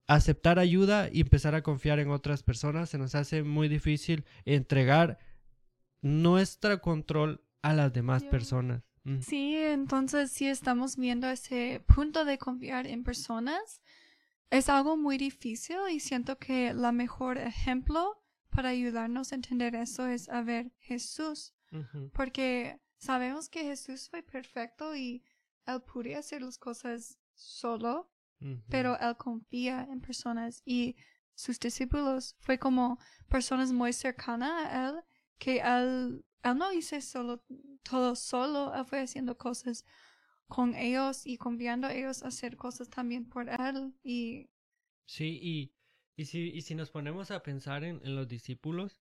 aceptar 0.09 0.59
ayuda 0.59 1.09
y 1.13 1.21
empezar 1.21 1.55
a 1.55 1.63
confiar 1.63 2.01
en 2.01 2.11
otras 2.11 2.43
personas. 2.43 2.91
Se 2.91 2.99
nos 2.99 3.15
hace 3.15 3.45
muy 3.45 3.69
difícil 3.69 4.25
entregar 4.45 5.19
nuestro 6.05 6.83
control 6.83 7.43
a 7.63 7.73
las 7.73 7.91
demás 7.93 8.23
personas. 8.25 8.83
Sí, 9.23 9.57
entonces 9.57 10.31
si 10.31 10.47
estamos 10.47 10.97
viendo 10.97 11.29
ese 11.29 11.83
punto 11.95 12.27
de 12.27 12.37
confiar 12.37 12.87
en 12.87 13.05
personas, 13.05 13.81
es 14.51 14.69
algo 14.69 14.99
muy 14.99 15.17
difícil 15.17 15.77
y 15.91 16.01
siento 16.01 16.39
que 16.39 16.69
el 16.69 16.93
mejor 16.93 17.39
ejemplo 17.39 18.23
para 18.51 18.69
ayudarnos 18.69 19.33
a 19.33 19.35
entender 19.35 19.75
eso 19.75 20.07
es 20.07 20.29
a 20.29 20.43
ver 20.43 20.73
Jesús, 20.79 21.55
porque 22.13 22.81
sabemos 22.99 23.49
que 23.49 23.65
Jesús 23.65 24.09
fue 24.11 24.23
perfecto 24.23 24.95
y 24.95 25.25
él 25.67 25.83
podía 25.83 26.19
hacer 26.19 26.43
las 26.43 26.59
cosas 26.59 27.19
solo, 27.35 28.11
pero 28.69 28.99
él 29.01 29.17
confía 29.17 29.89
en 29.91 30.03
personas 30.03 30.61
y 30.67 30.97
sus 31.35 31.59
discípulos. 31.59 32.37
Fue 32.41 32.59
como 32.59 32.99
personas 33.29 33.73
muy 33.73 33.95
cercanas 33.95 34.67
a 34.67 34.89
él 34.91 35.05
que 35.39 35.61
él, 35.61 36.25
no 36.43 36.73
hizo 36.73 37.01
solo, 37.01 37.45
todo 37.83 38.17
solo, 38.17 38.75
él 38.75 38.85
fue 38.85 39.01
haciendo 39.01 39.37
cosas 39.37 39.85
con 40.49 40.75
ellos 40.75 41.27
y 41.27 41.37
confiando 41.37 41.87
a 41.87 41.95
ellos 41.95 42.23
a 42.23 42.29
hacer 42.29 42.57
cosas 42.57 42.89
también 42.91 43.29
por 43.29 43.49
él 43.49 43.95
y 44.03 44.49
sí 45.07 45.39
y, 45.43 45.73
y 46.17 46.27
si 46.27 46.51
y 46.51 46.63
si 46.63 46.75
nos 46.75 46.91
ponemos 46.91 47.31
a 47.31 47.43
pensar 47.43 47.83
en, 47.85 48.01
los 48.15 48.29
discípulos 48.29 49.01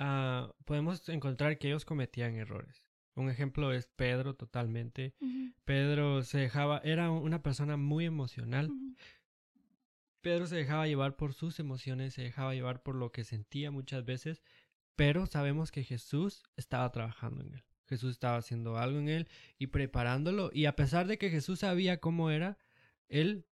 uh, 0.00 0.52
podemos 0.64 1.08
encontrar 1.08 1.58
que 1.58 1.68
ellos 1.68 1.84
cometían 1.84 2.34
errores. 2.34 2.84
Un 3.14 3.30
ejemplo 3.30 3.72
es 3.72 3.86
Pedro 3.86 4.34
totalmente. 4.34 5.14
Pedro 5.64 6.22
se 6.22 6.36
dejaba 6.36 6.82
era 6.84 7.10
una 7.10 7.42
persona 7.42 7.78
muy 7.78 8.04
emocional. 8.04 8.70
Pedro 10.20 10.46
se 10.46 10.56
dejaba 10.56 10.86
llevar 10.86 11.16
por 11.16 11.32
sus 11.32 11.58
emociones 11.58 12.12
se 12.14 12.22
dejaba 12.22 12.52
llevar 12.52 12.82
por 12.82 12.96
lo 12.96 13.12
que 13.12 13.24
sentía 13.24 13.70
muchas 13.70 14.04
veces 14.04 14.42
pero 14.96 15.26
sabemos 15.26 15.70
que 15.70 15.84
Jesús 15.84 16.42
estaba 16.56 16.90
trabajando 16.90 17.42
en 17.42 17.54
él. 17.54 17.64
Jesús 17.86 18.12
estaba 18.12 18.38
haciendo 18.38 18.78
algo 18.78 18.98
en 18.98 19.08
él 19.08 19.28
y 19.58 19.68
preparándolo. 19.68 20.50
Y 20.52 20.64
a 20.64 20.74
pesar 20.74 21.06
de 21.06 21.18
que 21.18 21.30
Jesús 21.30 21.60
sabía 21.60 22.00
cómo 22.00 22.30
era, 22.30 22.58
él, 23.08 23.46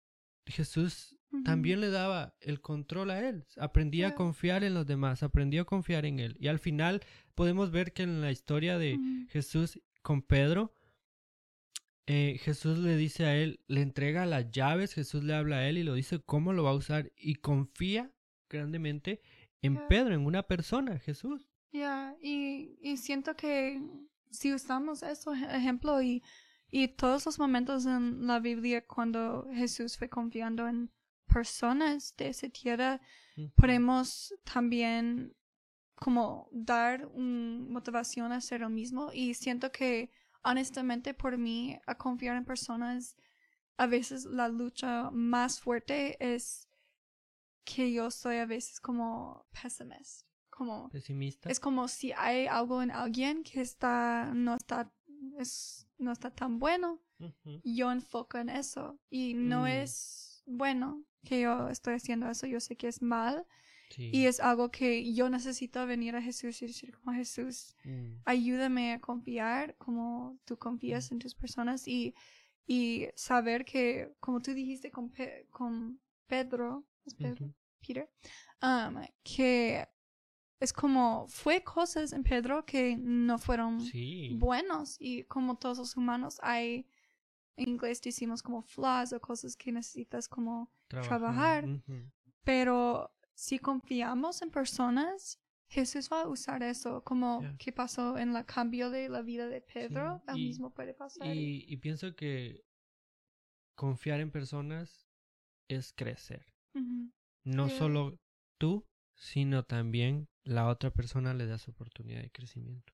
Jesús 0.47 1.17
también 1.45 1.81
le 1.81 1.91
daba 1.91 2.35
el 2.41 2.61
control 2.61 3.11
a 3.11 3.29
él. 3.29 3.45
Aprendía 3.59 4.09
a 4.09 4.15
confiar 4.15 4.65
en 4.65 4.75
los 4.75 4.87
demás, 4.87 5.23
aprendió 5.23 5.63
a 5.63 5.67
confiar 5.67 6.07
en 6.07 6.19
él. 6.19 6.37
Y 6.39 6.49
al 6.49 6.59
final 6.59 7.03
podemos 7.35 7.71
ver 7.71 7.93
que 7.93 8.03
en 8.03 8.21
la 8.21 8.31
historia 8.31 8.79
de 8.79 8.99
Jesús 9.31 9.81
con 10.03 10.23
Pedro, 10.23 10.75
eh, 12.07 12.39
Jesús 12.41 12.79
le 12.79 12.97
dice 12.97 13.25
a 13.25 13.37
él, 13.37 13.61
le 13.67 13.81
entrega 13.81 14.27
las 14.27 14.51
llaves, 14.51 14.95
Jesús 14.95 15.25
le 15.25 15.35
habla 15.35 15.59
a 15.59 15.69
él 15.69 15.79
y 15.79 15.85
lo 15.85 15.95
dice 15.95 16.21
cómo 16.21 16.53
lo 16.53 16.65
va 16.65 16.71
a 16.71 16.75
usar 16.75 17.13
y 17.17 17.37
confía 17.37 18.11
grandemente 18.51 19.23
en 19.63 19.87
Pedro, 19.89 20.15
en 20.15 20.27
una 20.27 20.43
persona, 20.43 20.99
Jesús. 20.99 21.49
Ya, 21.73 22.15
y, 22.21 22.77
y, 22.83 22.99
siento 22.99 23.35
que 23.35 23.81
si 24.31 24.53
usamos 24.53 25.03
eso 25.03 25.33
ejemplo 25.33 26.03
y, 26.03 26.23
y 26.71 26.89
todos 26.89 27.25
los 27.25 27.39
momentos 27.39 27.87
en 27.87 28.27
la 28.27 28.41
Biblia 28.41 28.87
cuando 28.87 29.49
Jesús 29.53 29.97
fue 29.97 30.09
confiando 30.11 30.69
en 30.69 30.91
personas 31.33 32.15
de 32.17 32.29
esa 32.29 32.49
tierra, 32.49 33.01
podemos 33.55 34.35
también 34.45 35.35
como 35.95 36.49
dar 36.53 37.07
una 37.07 37.65
motivación 37.71 38.33
a 38.33 38.37
hacer 38.37 38.61
lo 38.61 38.69
mismo 38.69 39.11
y 39.13 39.35
siento 39.35 39.71
que 39.71 40.11
honestamente 40.43 41.15
por 41.15 41.39
mí 41.39 41.79
a 41.87 41.95
confiar 41.95 42.37
en 42.37 42.45
personas 42.45 43.17
a 43.77 43.87
veces 43.87 44.25
la 44.25 44.49
lucha 44.49 45.11
más 45.13 45.61
fuerte 45.61 46.17
es 46.19 46.69
que 47.65 47.93
yo 47.93 48.11
soy 48.11 48.37
a 48.37 48.47
veces 48.47 48.81
como 48.81 49.47
pesimista, 49.53 50.27
como 50.51 50.89
pesimista. 50.91 51.51
Es 51.51 51.61
como 51.61 51.89
si 51.89 52.13
hay 52.13 52.47
algo 52.47 52.83
en 52.83 52.91
alguien 52.91 53.43
que 53.43 53.61
está 53.61 54.33
no 54.35 54.55
está 54.57 54.93
es 55.39 55.87
no 55.99 56.13
está 56.13 56.31
tan 56.31 56.59
bueno, 56.59 57.01
yo 57.63 57.93
enfoco 57.93 58.39
en 58.39 58.49
eso 58.49 58.99
y 59.09 59.35
no 59.35 59.63
mm. 59.63 59.67
es 59.67 60.43
bueno 60.47 61.05
que 61.25 61.43
yo 61.43 61.69
estoy 61.69 61.95
haciendo 61.95 62.29
eso, 62.29 62.47
yo 62.47 62.61
sé 62.61 62.77
que 62.77 62.89
es 62.89 63.03
mal. 63.03 63.47
Y 63.99 64.25
es 64.25 64.41
algo 64.41 64.71
que 64.71 65.13
yo 65.13 65.29
necesito 65.29 65.87
venir 65.87 66.17
a 66.17 66.23
Jesús 66.23 66.63
y 66.63 66.67
decir 66.67 66.97
como 66.97 67.15
Jesús, 67.15 67.77
mm. 67.85 68.23
ayúdame 68.25 68.95
a 68.95 69.01
confiar 69.01 69.77
como 69.77 70.39
tú 70.47 70.57
confías 70.57 71.11
mm. 71.11 71.15
en 71.15 71.19
tus 71.19 71.35
personas 71.35 71.87
y, 71.87 72.15
y 72.67 73.09
saber 73.17 73.67
que, 73.67 74.15
como 74.19 74.41
tú 74.41 74.55
dijiste 74.55 74.91
con, 74.91 75.13
con 75.51 76.01
Pedro, 76.27 76.87
Peter, 77.81 78.09
um, 78.63 79.03
que 79.23 79.87
es 80.61 80.73
como 80.73 81.27
fue 81.29 81.63
cosas 81.65 82.13
en 82.13 82.23
Pedro 82.23 82.65
que 82.65 82.97
no 82.97 83.39
fueron 83.39 83.81
buenos 84.39 84.97
y 85.01 85.25
como 85.25 85.57
todos 85.57 85.79
los 85.79 85.97
humanos 85.97 86.39
hay 86.43 86.87
en 87.57 87.69
inglés 87.69 88.01
decimos 88.01 88.43
como 88.43 88.63
flaws 88.63 89.13
o 89.13 89.21
cosas 89.21 89.57
que 89.57 89.73
necesitas 89.73 90.29
como 90.29 90.71
trabajar, 90.87 91.67
pero 92.45 93.13
si 93.35 93.59
confiamos 93.59 94.41
en 94.43 94.51
personas 94.51 95.41
Jesús 95.69 96.09
va 96.13 96.23
a 96.23 96.29
usar 96.29 96.63
eso 96.63 97.03
como 97.03 97.43
que 97.59 97.73
pasó 97.73 98.17
en 98.19 98.37
el 98.37 98.45
cambio 98.45 98.91
de 98.91 99.09
la 99.09 99.23
vida 99.23 99.49
de 99.49 99.61
Pedro, 99.63 100.23
sí. 100.29 100.35
mismo 100.35 100.73
puede 100.73 100.95
pasar. 100.95 101.27
y 101.27 101.77
pienso 101.79 102.15
que 102.15 102.65
confiar 103.75 104.21
en 104.21 104.31
personas 104.31 105.09
es 105.69 105.93
crecer. 105.93 106.52
No 107.45 107.69
solo 107.69 108.19
tú, 108.59 108.87
sino 109.15 109.65
también 109.65 110.29
la 110.45 110.69
otra 110.69 110.91
persona 110.91 111.35
le 111.35 111.47
das 111.47 111.69
oportunidad 111.69 112.23
de 112.23 112.31
crecimiento. 112.31 112.93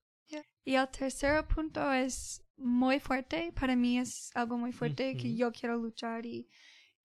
Y 0.63 0.75
el 0.75 0.87
tercer 0.89 1.47
punto 1.47 1.91
es 1.91 2.43
muy 2.55 2.99
fuerte. 2.99 3.51
Para 3.53 3.75
mí 3.75 3.97
es 3.97 4.29
algo 4.35 4.57
muy 4.57 4.71
fuerte 4.71 5.17
que 5.17 5.35
yo 5.35 5.51
quiero 5.51 5.77
luchar. 5.77 6.25
Y, 6.25 6.47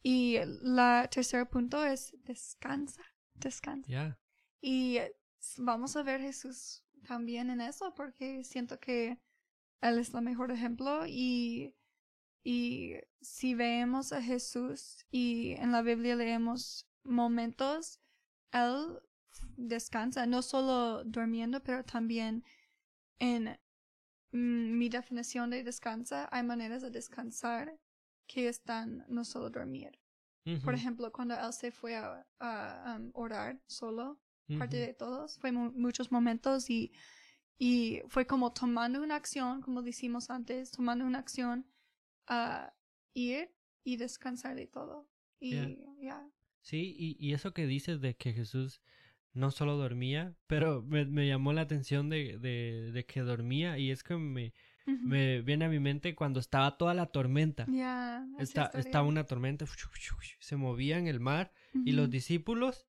y 0.03 0.39
la 0.61 1.09
tercer 1.11 1.49
punto 1.49 1.83
es 1.85 2.15
descansa. 2.25 3.03
Descansa. 3.35 4.19
Y 4.61 4.99
vamos 5.57 5.97
a 5.97 6.03
ver 6.03 6.21
Jesús 6.21 6.85
también 7.07 7.51
en 7.51 7.61
eso 7.61 7.95
porque 7.95 8.45
siento 8.45 8.79
que 8.79 9.19
Él 9.81 9.99
es 9.99 10.13
el 10.13 10.23
mejor 10.23 10.51
ejemplo 10.51 11.07
y, 11.07 11.75
y 12.45 12.95
si 13.21 13.55
vemos 13.55 14.13
a 14.13 14.23
Jesús 14.23 15.05
y 15.11 15.53
en 15.53 15.73
la 15.73 15.83
Biblia 15.83 16.15
leemos 16.15 16.87
momentos, 17.03 17.99
Él 18.53 18.99
descansa, 19.57 20.27
no 20.27 20.43
solo 20.43 21.03
durmiendo, 21.05 21.63
pero 21.63 21.85
también 21.85 22.45
en 23.19 23.59
mm, 24.33 24.79
mi 24.79 24.89
definición 24.89 25.51
de 25.51 25.65
descansa, 25.65 26.29
hay 26.31 26.43
maneras 26.43 26.83
de 26.83 26.91
descansar 26.91 27.79
que 28.27 28.49
están 28.49 29.05
no 29.09 29.25
solo 29.25 29.51
dormir. 29.51 29.99
Por 30.63 30.75
ejemplo, 30.75 31.11
cuando 31.11 31.35
Él 31.35 31.53
se 31.55 31.71
fue 31.71 31.97
a, 31.97 32.27
a, 32.39 32.97
um, 32.99 33.11
orar 33.15 33.59
solo, 33.67 34.21
parte 34.59 34.77
de 34.77 34.93
todos. 34.93 35.39
Fue 35.39 35.53
mu- 35.53 35.73
muchos 35.73 36.13
momentos 36.13 36.69
y, 36.69 36.93
y 37.59 38.03
fue 38.09 38.27
como 38.27 38.53
tomando 38.53 39.01
una 39.03 39.17
acción, 39.17 39.63
como 39.63 39.81
decimos 39.81 40.29
antes, 40.29 40.71
tomando 40.71 41.07
una 41.07 41.19
acción 41.21 41.65
a 42.27 42.75
ir 43.15 43.51
y 43.85 43.97
descansar 43.97 44.57
de 44.57 44.67
todo. 44.67 45.09
Y 45.41 45.51
Yeah. 45.51 45.77
ya. 46.01 46.31
Sí, 46.63 46.95
y, 46.99 47.17
y 47.19 47.35
eso 47.35 47.53
que 47.53 47.67
dices 47.67 48.01
de 48.01 48.17
que 48.17 48.33
Jesús 48.33 48.81
no 49.33 49.51
solo 49.51 49.77
dormía, 49.77 50.35
pero 50.47 50.83
me, 50.83 51.05
me 51.05 51.27
llamó 51.27 51.53
la 51.53 51.63
atención 51.63 52.09
de, 52.09 52.39
de, 52.39 52.91
de 52.93 53.05
que 53.07 53.21
dormía 53.21 53.79
y 53.79 53.91
es 53.91 54.03
que 54.03 54.17
me, 54.17 54.55
me 54.87 55.43
viene 55.43 55.67
a 55.67 55.69
mi 55.69 55.81
mente 55.81 56.15
cuando 56.15 56.41
estaba 56.41 56.79
toda 56.79 56.95
la 56.95 57.07
tormenta. 57.07 57.67
Está, 58.39 58.71
estaba 58.75 59.07
una 59.07 59.25
tormenta, 59.27 59.67
se 60.41 60.57
movía 60.57 60.99
en 60.99 61.07
el 61.07 61.21
mar 61.21 61.53
y 61.85 61.93
los 61.93 62.11
discípulos 62.11 62.87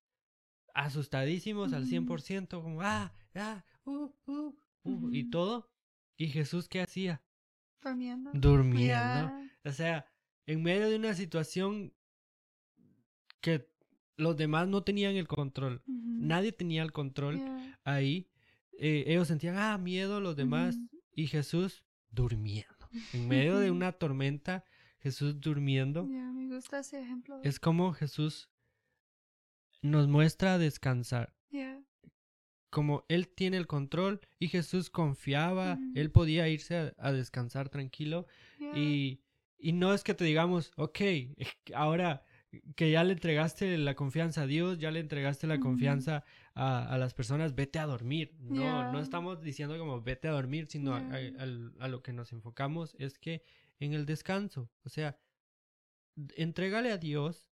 asustadísimos 0.74 1.72
al 1.72 1.82
Ujú. 1.82 1.88
100%, 1.88 2.62
como, 2.62 2.82
ah, 2.82 3.12
ah, 3.34 3.64
uh, 3.84 4.10
uh, 4.26 4.54
uh", 4.84 5.10
y 5.12 5.24
todo. 5.24 5.70
¿Y 6.16 6.28
Jesús 6.28 6.68
qué 6.68 6.80
hacía? 6.80 7.22
Durmiendo. 7.86 8.30
Durmiendo. 8.34 9.32
O 9.64 9.72
sea, 9.72 10.06
en 10.46 10.62
medio 10.62 10.88
de 10.88 10.96
una 10.96 11.14
situación 11.14 11.92
que 13.40 13.68
los 14.16 14.36
demás 14.36 14.68
no 14.68 14.82
tenían 14.82 15.16
el 15.16 15.28
control, 15.28 15.82
nadie 15.86 16.52
tenía 16.52 16.82
el 16.82 16.92
control 16.92 17.40
ahí, 17.84 18.28
eh, 18.78 19.04
ellos 19.06 19.28
sentían, 19.28 19.56
ah, 19.56 19.78
miedo, 19.78 20.20
los 20.20 20.36
demás, 20.36 20.78
y 21.12 21.26
Jesús 21.26 21.84
durmiendo. 22.10 22.88
En 23.12 23.28
medio 23.28 23.58
de 23.58 23.70
una 23.70 23.92
tormenta, 23.92 24.64
Jesús 24.98 25.40
durmiendo. 25.40 26.04
Me 26.04 26.54
gusta 26.54 26.80
ese 26.80 27.00
ejemplo. 27.00 27.40
Es 27.42 27.60
como 27.60 27.92
Jesús 27.92 28.50
nos 29.82 30.08
muestra 30.08 30.58
descansar. 30.58 31.34
Como 32.76 33.04
Él 33.08 33.28
tiene 33.28 33.56
el 33.56 33.66
control 33.66 34.20
y 34.38 34.48
Jesús 34.48 34.90
confiaba. 34.90 35.78
Él 35.94 36.10
podía 36.10 36.46
irse 36.48 36.76
a, 36.76 36.92
a 36.98 37.10
descansar 37.12 37.68
tranquilo. 37.70 38.26
Y, 38.76 39.20
y 39.58 39.72
no 39.72 39.94
es 39.94 40.02
que 40.04 40.12
te 40.14 40.24
digamos, 40.24 40.72
ok, 40.76 41.00
ahora 41.74 42.22
que 42.74 42.90
ya 42.90 43.02
le 43.04 43.12
entregaste 43.14 43.76
la 43.78 43.94
confianza 43.94 44.42
a 44.42 44.46
Dios, 44.46 44.78
ya 44.78 44.90
le 44.90 45.00
entregaste 45.00 45.46
la 45.46 45.58
confianza 45.60 46.22
a, 46.54 46.86
a 46.94 46.98
las 46.98 47.12
personas, 47.14 47.54
vete 47.54 47.78
a 47.78 47.86
dormir. 47.86 48.34
No, 48.40 48.92
no 48.92 49.00
estamos 49.00 49.40
diciendo 49.42 49.78
como 49.78 50.02
vete 50.02 50.28
a 50.28 50.32
dormir, 50.32 50.66
sino 50.68 50.94
a, 50.94 51.00
a- 51.80 51.88
lo 51.88 52.02
que 52.02 52.12
nos 52.12 52.32
enfocamos 52.32 52.94
es 52.98 53.18
que 53.18 53.42
en 53.80 53.94
el 53.94 54.04
descanso, 54.06 54.70
o 54.84 54.88
sea, 54.90 55.18
entrégale 56.36 56.92
a 56.92 56.98
Dios, 56.98 57.50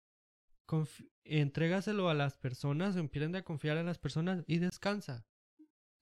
entrégaselo 1.24 2.08
a 2.08 2.14
las 2.14 2.36
personas, 2.36 2.96
empiecen 2.96 3.34
a 3.36 3.42
confiar 3.42 3.76
en 3.76 3.86
las 3.86 3.98
personas 3.98 4.44
y 4.46 4.58
descansa. 4.58 5.26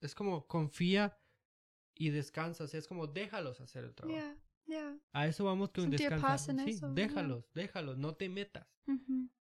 Es 0.00 0.14
como 0.14 0.46
confía 0.46 1.18
y 1.94 2.10
descansa, 2.10 2.64
o 2.64 2.66
sea, 2.66 2.78
es 2.78 2.88
como 2.88 3.06
déjalos 3.06 3.60
hacer 3.60 3.84
el 3.84 3.94
trabajo. 3.94 4.36
A 5.12 5.26
eso 5.26 5.44
vamos 5.44 5.70
con 5.70 5.90
descansar. 5.90 6.38
sí, 6.38 6.70
eso, 6.70 6.92
déjalos, 6.92 7.52
déjalos, 7.52 7.98
no 7.98 8.14
te 8.14 8.28
metas. 8.28 8.66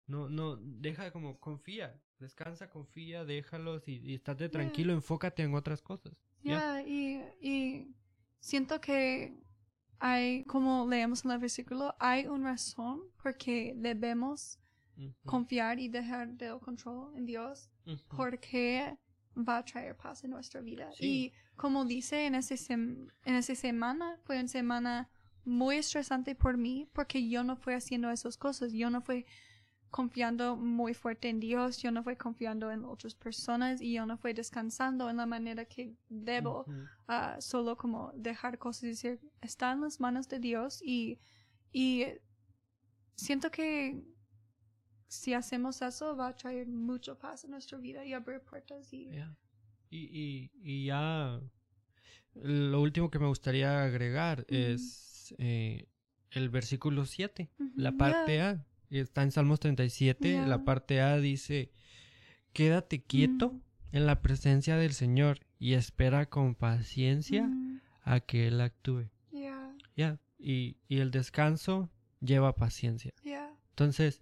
No, 0.07 0.29
no, 0.29 0.57
deja 0.57 1.11
como 1.11 1.39
confía, 1.39 2.01
descansa, 2.19 2.69
confía, 2.69 3.23
déjalos 3.23 3.87
y, 3.87 4.01
y 4.03 4.15
estate 4.15 4.49
tranquilo, 4.49 4.93
enfócate 4.93 5.43
en 5.43 5.53
otras 5.53 5.81
cosas. 5.81 6.13
Ya, 6.43 6.81
y, 6.81 7.23
y 7.39 7.95
siento 8.39 8.81
que 8.81 9.39
hay, 9.99 10.43
como 10.45 10.87
leemos 10.89 11.23
en 11.23 11.31
el 11.31 11.39
versículo, 11.39 11.95
hay 11.99 12.27
una 12.27 12.51
razón 12.51 13.03
porque 13.21 13.73
debemos 13.77 14.59
Confiar 15.25 15.79
y 15.79 15.87
dejar 15.89 16.29
del 16.37 16.59
control 16.59 17.15
en 17.17 17.25
Dios 17.25 17.69
porque 18.15 18.97
va 19.35 19.57
a 19.57 19.65
traer 19.65 19.95
paz 19.95 20.23
en 20.23 20.31
nuestra 20.31 20.61
vida. 20.61 20.91
Sí. 20.93 21.05
Y 21.05 21.33
como 21.55 21.85
dice 21.85 22.25
en, 22.25 22.35
ese 22.35 22.55
sem- 22.55 23.09
en 23.25 23.35
esa 23.35 23.55
semana, 23.55 24.17
fue 24.23 24.37
una 24.39 24.47
semana 24.47 25.09
muy 25.45 25.77
estresante 25.77 26.35
por 26.35 26.57
mí 26.57 26.87
porque 26.93 27.27
yo 27.27 27.43
no 27.43 27.55
fui 27.55 27.73
haciendo 27.73 28.09
esas 28.11 28.37
cosas, 28.37 28.73
yo 28.73 28.89
no 28.89 29.01
fui 29.01 29.25
confiando 29.89 30.55
muy 30.55 30.93
fuerte 30.93 31.27
en 31.29 31.39
Dios, 31.39 31.81
yo 31.81 31.91
no 31.91 32.01
fui 32.03 32.15
confiando 32.15 32.71
en 32.71 32.85
otras 32.85 33.13
personas 33.15 33.81
y 33.81 33.93
yo 33.93 34.05
no 34.05 34.17
fui 34.17 34.31
descansando 34.33 35.09
en 35.09 35.17
la 35.17 35.25
manera 35.25 35.65
que 35.65 35.95
debo 36.07 36.65
ah, 37.07 37.35
solo 37.41 37.75
como 37.75 38.11
dejar 38.15 38.57
cosas 38.57 38.83
y 38.83 38.87
decir, 38.89 39.19
está 39.41 39.71
en 39.73 39.81
las 39.81 39.99
manos 39.99 40.29
de 40.29 40.39
Dios 40.39 40.81
y, 40.83 41.19
y 41.73 42.05
siento 43.15 43.51
que 43.51 44.01
si 45.11 45.33
hacemos 45.33 45.81
eso 45.81 46.15
va 46.15 46.27
a 46.29 46.35
traer 46.35 46.67
mucho 46.67 47.19
paz 47.19 47.43
en 47.43 47.51
nuestra 47.51 47.77
vida 47.77 48.05
y 48.05 48.13
abrir 48.13 48.39
puertas 48.39 48.93
y 48.93 49.09
Ya. 49.09 49.35
Y, 49.89 49.97
y, 49.97 50.51
y 50.63 50.85
ya 50.85 51.41
lo 52.35 52.81
último 52.81 53.11
que 53.11 53.19
me 53.19 53.27
gustaría 53.27 53.83
agregar 53.83 54.45
es 54.47 55.35
eh, 55.37 55.89
el 56.31 56.49
versículo 56.49 57.05
7, 57.05 57.49
Ujú, 57.59 57.71
la 57.75 57.91
parte. 57.97 58.41
A. 58.41 58.65
Está 58.89 59.23
en 59.23 59.31
Salmos 59.31 59.59
37, 59.59 60.33
Ya. 60.33 60.45
la 60.47 60.63
parte 60.63 61.01
A 61.01 61.17
dice, 61.17 61.71
quédate 62.53 63.03
quieto 63.03 63.59
en 63.91 64.05
la 64.05 64.21
presencia 64.21 64.77
del 64.77 64.93
Señor 64.93 65.39
y 65.59 65.73
espera 65.73 66.29
con 66.29 66.55
paciencia 66.55 67.49
a 68.03 68.21
que 68.21 68.47
Él 68.47 68.61
actúe. 68.61 69.09
ya, 69.95 70.19
y, 70.39 70.77
y 70.87 70.99
el 70.99 71.11
descanso 71.11 71.89
lleva 72.21 72.55
paciencia. 72.55 73.13
Entonces, 73.71 74.21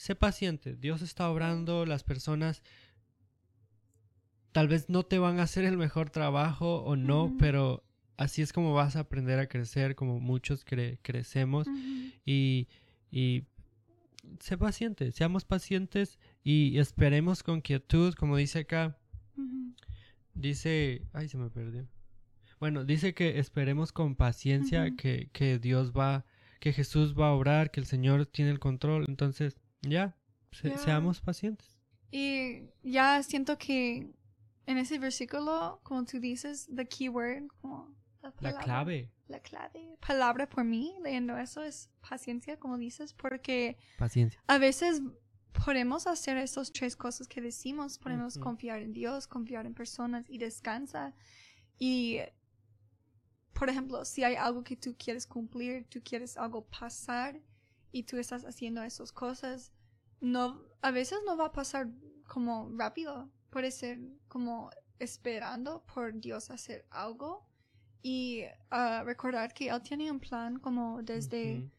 sé 0.00 0.14
paciente. 0.14 0.76
Dios 0.76 1.02
está 1.02 1.30
obrando, 1.30 1.84
las 1.84 2.04
personas 2.04 2.62
tal 4.52 4.66
vez 4.66 4.88
no 4.88 5.02
te 5.02 5.18
van 5.18 5.38
a 5.38 5.42
hacer 5.42 5.64
el 5.64 5.76
mejor 5.76 6.08
trabajo 6.08 6.76
o 6.82 6.96
no, 6.96 7.36
pero 7.38 7.84
así 8.16 8.40
es 8.40 8.54
como 8.54 8.72
vas 8.72 8.96
a 8.96 9.00
aprender 9.00 9.38
a 9.38 9.46
crecer, 9.46 9.94
como 9.94 10.18
muchos 10.18 10.64
cre- 10.64 10.98
crecemos. 11.02 11.66
Y, 12.24 12.66
y 13.10 13.44
sé 14.40 14.56
paciente, 14.56 15.12
seamos 15.12 15.44
pacientes 15.44 16.18
y 16.42 16.78
esperemos 16.78 17.42
con 17.42 17.60
quietud, 17.60 18.14
como 18.14 18.38
dice 18.38 18.60
acá, 18.60 18.96
dice, 20.32 21.02
ay, 21.12 21.28
se 21.28 21.36
me 21.36 21.50
perdió. 21.50 21.86
Bueno, 22.58 22.86
dice 22.86 23.12
que 23.12 23.38
esperemos 23.38 23.92
con 23.92 24.16
paciencia 24.16 24.96
que, 24.96 25.28
que 25.34 25.58
Dios 25.58 25.92
va, 25.92 26.24
que 26.58 26.72
Jesús 26.72 27.14
va 27.14 27.28
a 27.28 27.32
obrar, 27.32 27.70
que 27.70 27.80
el 27.80 27.86
Señor 27.86 28.24
tiene 28.24 28.50
el 28.50 28.58
control. 28.58 29.04
Entonces, 29.06 29.59
ya, 29.82 30.16
se- 30.52 30.76
seamos 30.78 31.20
pacientes. 31.20 31.76
Y 32.10 32.62
ya 32.82 33.22
siento 33.22 33.56
que 33.58 34.12
en 34.66 34.78
ese 34.78 34.98
versículo, 34.98 35.80
como 35.82 36.04
tú 36.04 36.18
dices, 36.20 36.68
the 36.74 36.86
keyword, 36.86 37.48
como 37.60 37.94
la, 38.22 38.28
La 38.30 38.32
palabra- 38.34 38.64
clave, 38.64 39.10
la 39.28 39.40
clave, 39.40 39.96
palabra 40.06 40.48
por 40.48 40.64
mí, 40.64 40.94
leyendo 41.02 41.38
eso 41.38 41.62
es 41.62 41.88
paciencia, 42.08 42.58
como 42.58 42.76
dices, 42.78 43.12
porque 43.14 43.76
paciencia. 43.98 44.42
a 44.48 44.58
veces 44.58 45.00
podemos 45.64 46.06
hacer 46.06 46.36
esas 46.36 46.72
tres 46.72 46.96
cosas 46.96 47.26
que 47.28 47.40
decimos, 47.40 47.98
podemos 47.98 48.36
Ujú. 48.36 48.44
confiar 48.44 48.80
en 48.82 48.92
Dios, 48.92 49.26
confiar 49.26 49.66
en 49.66 49.74
personas 49.74 50.28
y 50.28 50.38
descansa. 50.38 51.14
Y, 51.78 52.18
por 53.52 53.68
ejemplo, 53.68 54.04
si 54.04 54.24
hay 54.24 54.34
algo 54.36 54.62
que 54.64 54.76
tú 54.76 54.94
quieres 54.98 55.26
cumplir, 55.26 55.86
tú 55.88 56.00
quieres 56.02 56.36
algo 56.36 56.64
pasar 56.66 57.40
y 57.92 58.04
tú 58.04 58.18
estás 58.18 58.44
haciendo 58.44 58.82
esas 58.82 59.12
cosas, 59.12 59.72
no, 60.20 60.62
a 60.82 60.90
veces 60.90 61.18
no 61.26 61.36
va 61.36 61.46
a 61.46 61.52
pasar 61.52 61.88
como 62.26 62.70
rápido, 62.76 63.30
puede 63.50 63.70
ser 63.70 63.98
como 64.28 64.70
esperando 64.98 65.82
por 65.92 66.18
Dios 66.20 66.50
hacer 66.50 66.86
algo 66.90 67.46
y 68.02 68.44
ah, 68.70 69.02
recordar 69.04 69.52
que 69.52 69.68
Él 69.68 69.82
tiene 69.82 70.10
un 70.10 70.20
plan 70.20 70.58
como 70.58 71.02
desde 71.02 71.70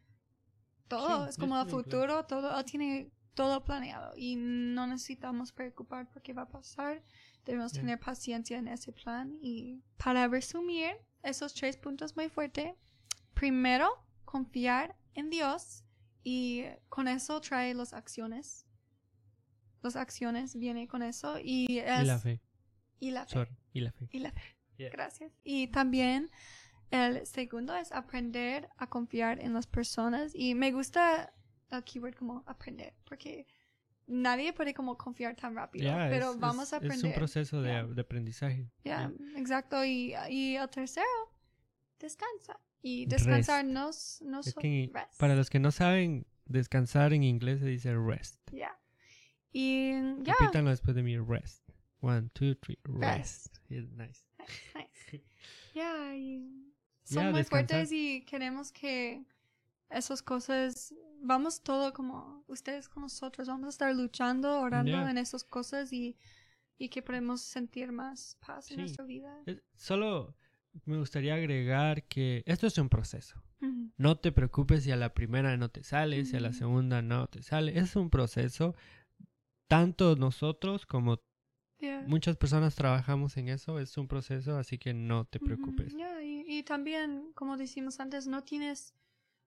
todo, 0.87 1.27
es 1.27 1.37
como 1.37 1.59
el 1.59 1.69
futuro, 1.69 2.25
todo, 2.25 2.57
él 2.57 2.65
tiene 2.65 3.11
todo 3.33 3.63
planeado 3.63 4.13
y 4.17 4.35
no 4.35 4.87
necesitamos 4.87 5.53
preocupar 5.53 6.09
por 6.09 6.21
qué 6.21 6.33
va 6.33 6.43
a 6.43 6.49
pasar. 6.49 7.01
Debemos 7.45 7.71
tener 7.71 7.97
paciencia 7.99 8.57
en 8.57 8.67
ese 8.67 8.91
plan 8.91 9.37
y 9.41 9.81
para 9.97 10.27
resumir 10.27 10.91
esos 11.23 11.53
tres 11.53 11.77
puntos 11.77 12.15
muy 12.17 12.27
fuertes, 12.29 12.73
primero, 13.33 13.89
confiar 14.25 14.95
en 15.13 15.29
Dios 15.29 15.85
y 16.23 16.65
con 16.89 17.07
eso 17.07 17.39
trae 17.41 17.73
las 17.73 17.93
acciones. 17.93 18.65
Las 19.81 19.95
acciones 19.95 20.55
vienen 20.55 20.87
con 20.87 21.01
eso 21.01 21.39
y 21.43 21.79
es... 21.79 22.01
Y 22.01 22.05
la 22.05 22.19
fe. 22.19 22.41
Y 22.99 23.11
la 23.11 23.25
fe. 23.25 23.33
Sorry, 23.33 23.57
y 23.73 23.79
la 23.81 23.91
fe. 23.91 24.09
Y 24.11 24.19
la 24.19 24.31
fe. 24.31 24.41
Gracias. 24.91 25.31
Y 25.43 25.67
también 25.67 26.29
el 26.89 27.25
segundo 27.25 27.75
es 27.75 27.91
aprender 27.91 28.69
a 28.77 28.87
confiar 28.87 29.39
en 29.39 29.53
las 29.53 29.67
personas 29.67 30.33
y 30.35 30.55
me 30.55 30.71
gusta 30.71 31.33
el 31.69 31.83
keyword 31.83 32.15
como 32.15 32.43
aprender 32.47 32.93
porque 33.05 33.47
nadie 34.07 34.53
puede 34.53 34.73
como 34.73 34.97
confiar 34.97 35.35
tan 35.35 35.55
rápido, 35.55 35.91
pero 36.09 36.37
vamos 36.37 36.73
a 36.73 36.77
aprender. 36.77 36.97
Es 36.97 37.03
un 37.03 37.13
proceso 37.13 37.61
de, 37.61 37.75
aprendizaje. 37.99 38.69
Ya, 38.83 39.11
exacto. 39.35 39.83
Y, 39.85 40.13
y 40.29 40.55
el 40.55 40.69
tercero, 40.69 41.07
descansa. 42.01 42.59
Y 42.81 43.05
descansar 43.05 43.63
no, 43.65 43.91
no 44.21 44.41
rest. 44.41 45.19
Para 45.19 45.35
los 45.35 45.49
que 45.49 45.59
no 45.59 45.71
saben, 45.71 46.25
descansar 46.45 47.13
en 47.13 47.23
inglés 47.23 47.59
se 47.59 47.67
dice 47.67 47.95
rest. 47.95 48.39
Ya. 48.51 48.77
Y 49.51 49.91
ya. 50.23 50.35
Repítanlo 50.39 50.71
después 50.71 50.95
de 50.95 51.03
mí, 51.03 51.17
rest. 51.17 51.69
One, 52.01 52.29
two, 52.33 52.55
three, 52.55 52.79
rest. 52.83 53.57
nice. 53.69 53.91
Nice, 53.97 54.25
nice. 54.75 55.23
Ya, 55.73 56.13
y 56.17 56.73
son 57.05 57.31
muy 57.31 57.45
fuertes 57.45 57.93
y 57.93 58.25
queremos 58.25 58.73
que 58.73 59.23
esas 59.89 60.21
cosas, 60.21 60.93
vamos 61.21 61.61
todo 61.61 61.93
como 61.93 62.43
ustedes 62.47 62.89
con 62.89 63.03
nosotros, 63.03 63.47
vamos 63.47 63.67
a 63.67 63.69
estar 63.69 63.95
luchando, 63.95 64.59
orando 64.59 65.07
en 65.07 65.17
esas 65.17 65.45
cosas 65.45 65.93
y, 65.93 66.17
y 66.77 66.89
que 66.89 67.01
podemos 67.01 67.41
sentir 67.41 67.93
más 67.93 68.37
paz 68.45 68.69
en 68.71 68.79
nuestra 68.79 69.05
vida. 69.05 69.33
Solo 69.75 70.35
me 70.85 70.97
gustaría 70.97 71.35
agregar 71.35 72.03
que 72.03 72.43
esto 72.45 72.67
es 72.67 72.77
un 72.77 72.89
proceso. 72.89 73.41
No 73.97 74.17
te 74.17 74.31
preocupes 74.31 74.83
si 74.83 74.91
a 74.91 74.95
la 74.95 75.13
primera 75.13 75.55
no 75.55 75.69
te 75.69 75.83
sale, 75.83 76.25
si 76.25 76.35
a 76.35 76.39
la 76.39 76.53
segunda 76.53 77.03
no 77.03 77.27
te 77.27 77.43
sale. 77.43 77.77
Es 77.77 77.95
un 77.95 78.09
proceso. 78.09 78.75
Tanto 79.67 80.15
nosotros 80.15 80.85
como 80.87 81.21
muchas 82.07 82.37
personas 82.37 82.75
trabajamos 82.75 83.37
en 83.37 83.49
eso. 83.49 83.79
Es 83.79 83.97
un 83.97 84.07
proceso, 84.07 84.57
así 84.57 84.79
que 84.79 84.93
no 84.93 85.25
te 85.25 85.39
preocupes. 85.39 85.93
y, 85.93 86.43
y, 86.47 86.63
también, 86.63 87.31
como 87.35 87.57
decimos 87.57 87.99
antes, 87.99 88.25
no 88.25 88.43
tienes 88.43 88.95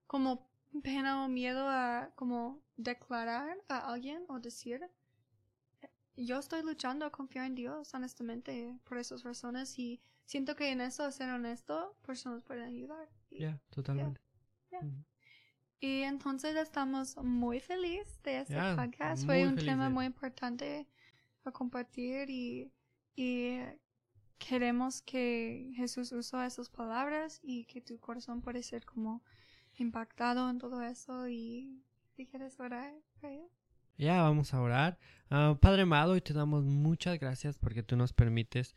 como 0.07 0.49
pena 0.81 1.25
o 1.25 1.27
miedo 1.27 1.67
a 1.67 2.11
como 2.15 2.61
declarar 2.77 3.57
a 3.67 3.91
alguien 3.93 4.23
o 4.27 4.39
decir 4.39 4.81
yo 6.17 6.39
estoy 6.39 6.63
luchando 6.63 7.05
a 7.05 7.11
confiar 7.11 7.45
en 7.45 7.55
Dios 7.55 7.93
honestamente 7.93 8.77
por 8.83 8.97
esas 8.97 9.23
razones 9.23 9.77
y 9.79 10.01
siento 10.25 10.55
que 10.55 10.71
en 10.71 10.81
eso, 10.81 11.09
ser 11.11 11.29
honesto, 11.29 11.95
personas 12.05 12.43
pueden 12.43 12.63
ayudar. 12.63 13.09
Ya, 13.31 13.59
totalmente. 13.69 14.21
Y 15.79 16.01
entonces 16.01 16.55
estamos 16.55 17.15
muy 17.17 17.59
felices 17.59 18.21
de 18.23 18.39
este 18.41 18.55
podcast. 18.75 19.25
Fue 19.25 19.47
un 19.47 19.55
tema 19.55 19.89
muy 19.89 20.05
importante 20.05 20.87
a 21.43 21.51
compartir 21.51 22.29
y, 22.29 22.71
y 23.15 23.59
queremos 24.37 25.01
que 25.01 25.71
Jesús 25.75 26.11
usó 26.11 26.41
esas 26.41 26.69
palabras 26.69 27.39
y 27.43 27.65
que 27.65 27.81
tu 27.81 27.99
corazón 27.99 28.41
puede 28.41 28.63
ser 28.63 28.85
como 28.85 29.23
impactado 29.77 30.49
en 30.49 30.57
todo 30.57 30.81
eso 30.81 31.27
y 31.27 31.83
si 32.15 32.25
quieres 32.25 32.59
orar 32.59 32.93
Ya, 33.97 34.21
vamos 34.21 34.53
a 34.53 34.61
orar. 34.61 34.97
Ah, 35.29 35.57
Padre 35.59 35.83
amado, 35.83 36.15
y 36.15 36.21
te 36.21 36.33
damos 36.33 36.63
muchas 36.63 37.19
gracias 37.19 37.59
porque 37.59 37.83
tú 37.83 37.95
nos 37.95 38.13
permites 38.13 38.75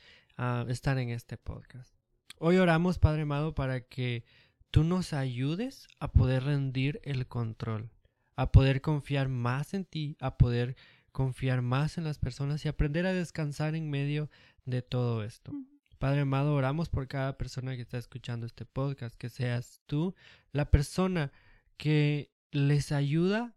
estar 0.69 0.99
en 0.99 1.11
este 1.11 1.37
podcast. 1.37 1.95
Hoy 2.39 2.59
oramos, 2.59 2.99
Padre 2.99 3.23
amado, 3.23 3.55
para 3.55 3.81
que 3.81 4.25
tú 4.71 4.85
nos 4.85 5.13
ayudes 5.13 5.89
a 5.99 6.13
poder 6.13 6.45
rendir 6.45 7.01
el 7.03 7.27
control, 7.27 7.91
a 8.37 8.53
poder 8.53 8.81
confiar 8.81 9.29
más 9.29 9.75
en 9.75 9.85
ti, 9.85 10.17
a 10.21 10.37
poder 10.37 10.77
confiar 11.11 11.63
más 11.63 11.99
en 11.99 12.05
las 12.05 12.19
personas 12.19 12.65
y 12.65 12.69
aprender 12.69 13.05
a 13.07 13.13
descansar 13.13 13.75
en 13.75 13.91
medio 13.91 14.31
de 14.65 14.83
todo 14.83 15.25
esto. 15.25 15.53
Padre 15.99 16.21
amado, 16.21 16.55
oramos 16.55 16.89
por 16.89 17.09
cada 17.09 17.37
persona 17.37 17.75
que 17.75 17.83
está 17.83 17.99
escuchando 17.99 18.47
este 18.47 18.65
podcast, 18.65 19.17
que 19.17 19.31
seas 19.31 19.81
tú 19.87 20.15
la 20.53 20.71
persona 20.71 21.33
que 21.77 22.31
les 22.53 22.93
ayuda 22.93 23.57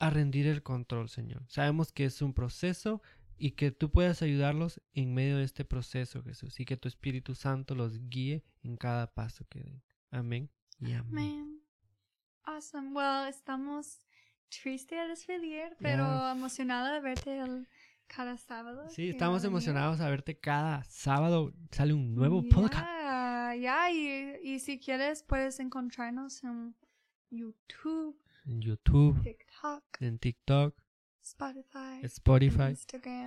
a 0.00 0.10
rendir 0.10 0.48
el 0.48 0.64
control, 0.64 1.08
Señor. 1.08 1.44
Sabemos 1.46 1.92
que 1.92 2.06
es 2.06 2.20
un 2.20 2.34
proceso 2.34 3.00
y 3.40 3.52
que 3.52 3.70
tú 3.70 3.90
puedas 3.90 4.20
ayudarlos 4.20 4.82
en 4.92 5.14
medio 5.14 5.38
de 5.38 5.44
este 5.44 5.64
proceso, 5.64 6.22
Jesús, 6.22 6.60
y 6.60 6.66
que 6.66 6.76
tu 6.76 6.88
Espíritu 6.88 7.34
Santo 7.34 7.74
los 7.74 7.98
guíe 8.10 8.44
en 8.62 8.76
cada 8.76 9.14
paso 9.14 9.46
que 9.48 9.60
den. 9.60 9.82
Amén 10.10 10.50
y 10.78 10.92
amén. 10.92 11.62
Awesome. 12.44 12.90
Well, 12.92 13.28
estamos 13.28 14.06
tristes 14.50 14.98
de 14.98 15.08
despedir, 15.08 15.74
pero 15.80 16.28
emocionada 16.28 16.92
de 16.92 17.00
verte 17.00 17.38
el, 17.38 17.66
cada 18.06 18.36
sábado. 18.36 18.86
Sí, 18.90 19.08
estamos 19.08 19.42
emocionados 19.44 20.00
a 20.00 20.10
verte 20.10 20.38
cada 20.38 20.84
sábado. 20.84 21.54
Sale 21.70 21.94
un 21.94 22.14
nuevo 22.14 22.42
podcast. 22.46 22.86
Ya, 23.58 23.90
y, 23.90 24.36
y 24.44 24.58
si 24.58 24.78
quieres 24.78 25.22
puedes 25.22 25.60
encontrarnos 25.60 26.44
en 26.44 26.74
YouTube. 27.30 28.20
En 28.44 28.60
YouTube. 28.60 29.22
TikTok. 29.22 29.82
En 30.00 30.18
TikTok. 30.18 30.89
Spotify, 31.30 32.00
Spotify, 32.02 32.76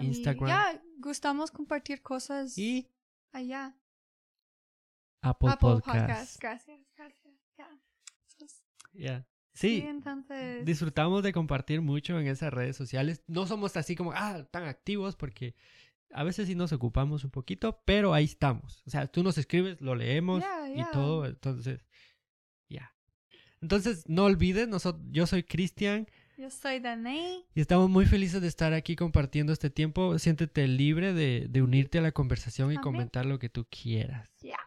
Instagram. 0.01 0.47
ya, 0.47 0.81
gustamos 0.97 1.51
compartir 1.51 2.01
cosas 2.01 2.57
y 2.57 2.89
allá. 3.31 3.77
Apple, 5.21 5.51
Podcast. 5.59 6.39
Gracias, 6.39 6.81
gracias. 6.97 7.33
Ya. 8.93 9.25
Sí, 9.53 9.83
entonces... 9.87 10.65
disfrutamos 10.65 11.23
de 11.23 11.31
compartir 11.31 11.81
mucho 11.81 12.19
en 12.19 12.27
esas 12.27 12.51
redes 12.51 12.75
sociales. 12.75 13.23
No 13.27 13.45
somos 13.45 13.77
así 13.77 13.95
como, 13.95 14.11
ah, 14.13 14.43
tan 14.51 14.63
activos 14.63 15.15
porque 15.15 15.55
a 16.11 16.23
veces 16.23 16.47
sí 16.47 16.55
nos 16.55 16.73
ocupamos 16.73 17.23
un 17.23 17.31
poquito, 17.31 17.81
pero 17.85 18.13
ahí 18.13 18.25
estamos. 18.25 18.83
O 18.85 18.89
sea, 18.89 19.07
tú 19.07 19.23
nos 19.23 19.37
escribes, 19.37 19.79
lo 19.79 19.95
leemos 19.95 20.43
y 20.75 20.83
todo, 20.91 21.25
entonces, 21.25 21.85
ya. 22.67 22.95
Entonces, 23.61 24.03
no 24.07 24.25
olvides, 24.25 24.67
nosotros, 24.67 25.03
yo 25.09 25.25
soy 25.25 25.43
Cristian. 25.43 26.07
Yo 26.37 26.49
soy 26.49 26.79
Danae. 26.79 27.45
Y 27.53 27.61
estamos 27.61 27.89
muy 27.89 28.05
felices 28.05 28.41
de 28.41 28.47
estar 28.47 28.73
aquí 28.73 28.95
compartiendo 28.95 29.53
este 29.53 29.69
tiempo. 29.69 30.17
Siéntete 30.17 30.67
libre 30.67 31.13
de, 31.13 31.47
de 31.49 31.61
unirte 31.61 31.99
a 31.99 32.01
la 32.01 32.11
conversación 32.11 32.71
y 32.71 32.77
comentar 32.77 33.25
lo 33.25 33.37
que 33.37 33.49
tú 33.49 33.67
quieras. 33.69 34.27
Ya. 34.41 34.59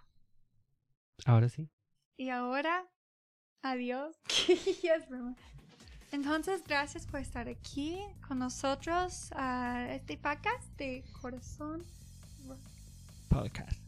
Ahora 1.24 1.48
sí. 1.48 1.68
Y 2.16 2.30
ahora, 2.30 2.86
adiós. 3.62 4.16
Entonces, 6.12 6.62
gracias 6.66 7.06
por 7.06 7.20
estar 7.20 7.48
aquí 7.48 7.98
con 8.26 8.38
nosotros 8.38 9.30
a 9.32 9.88
este 9.92 10.16
podcast 10.16 10.64
de 10.78 11.04
Corazón 11.20 11.84
Podcast. 13.28 13.85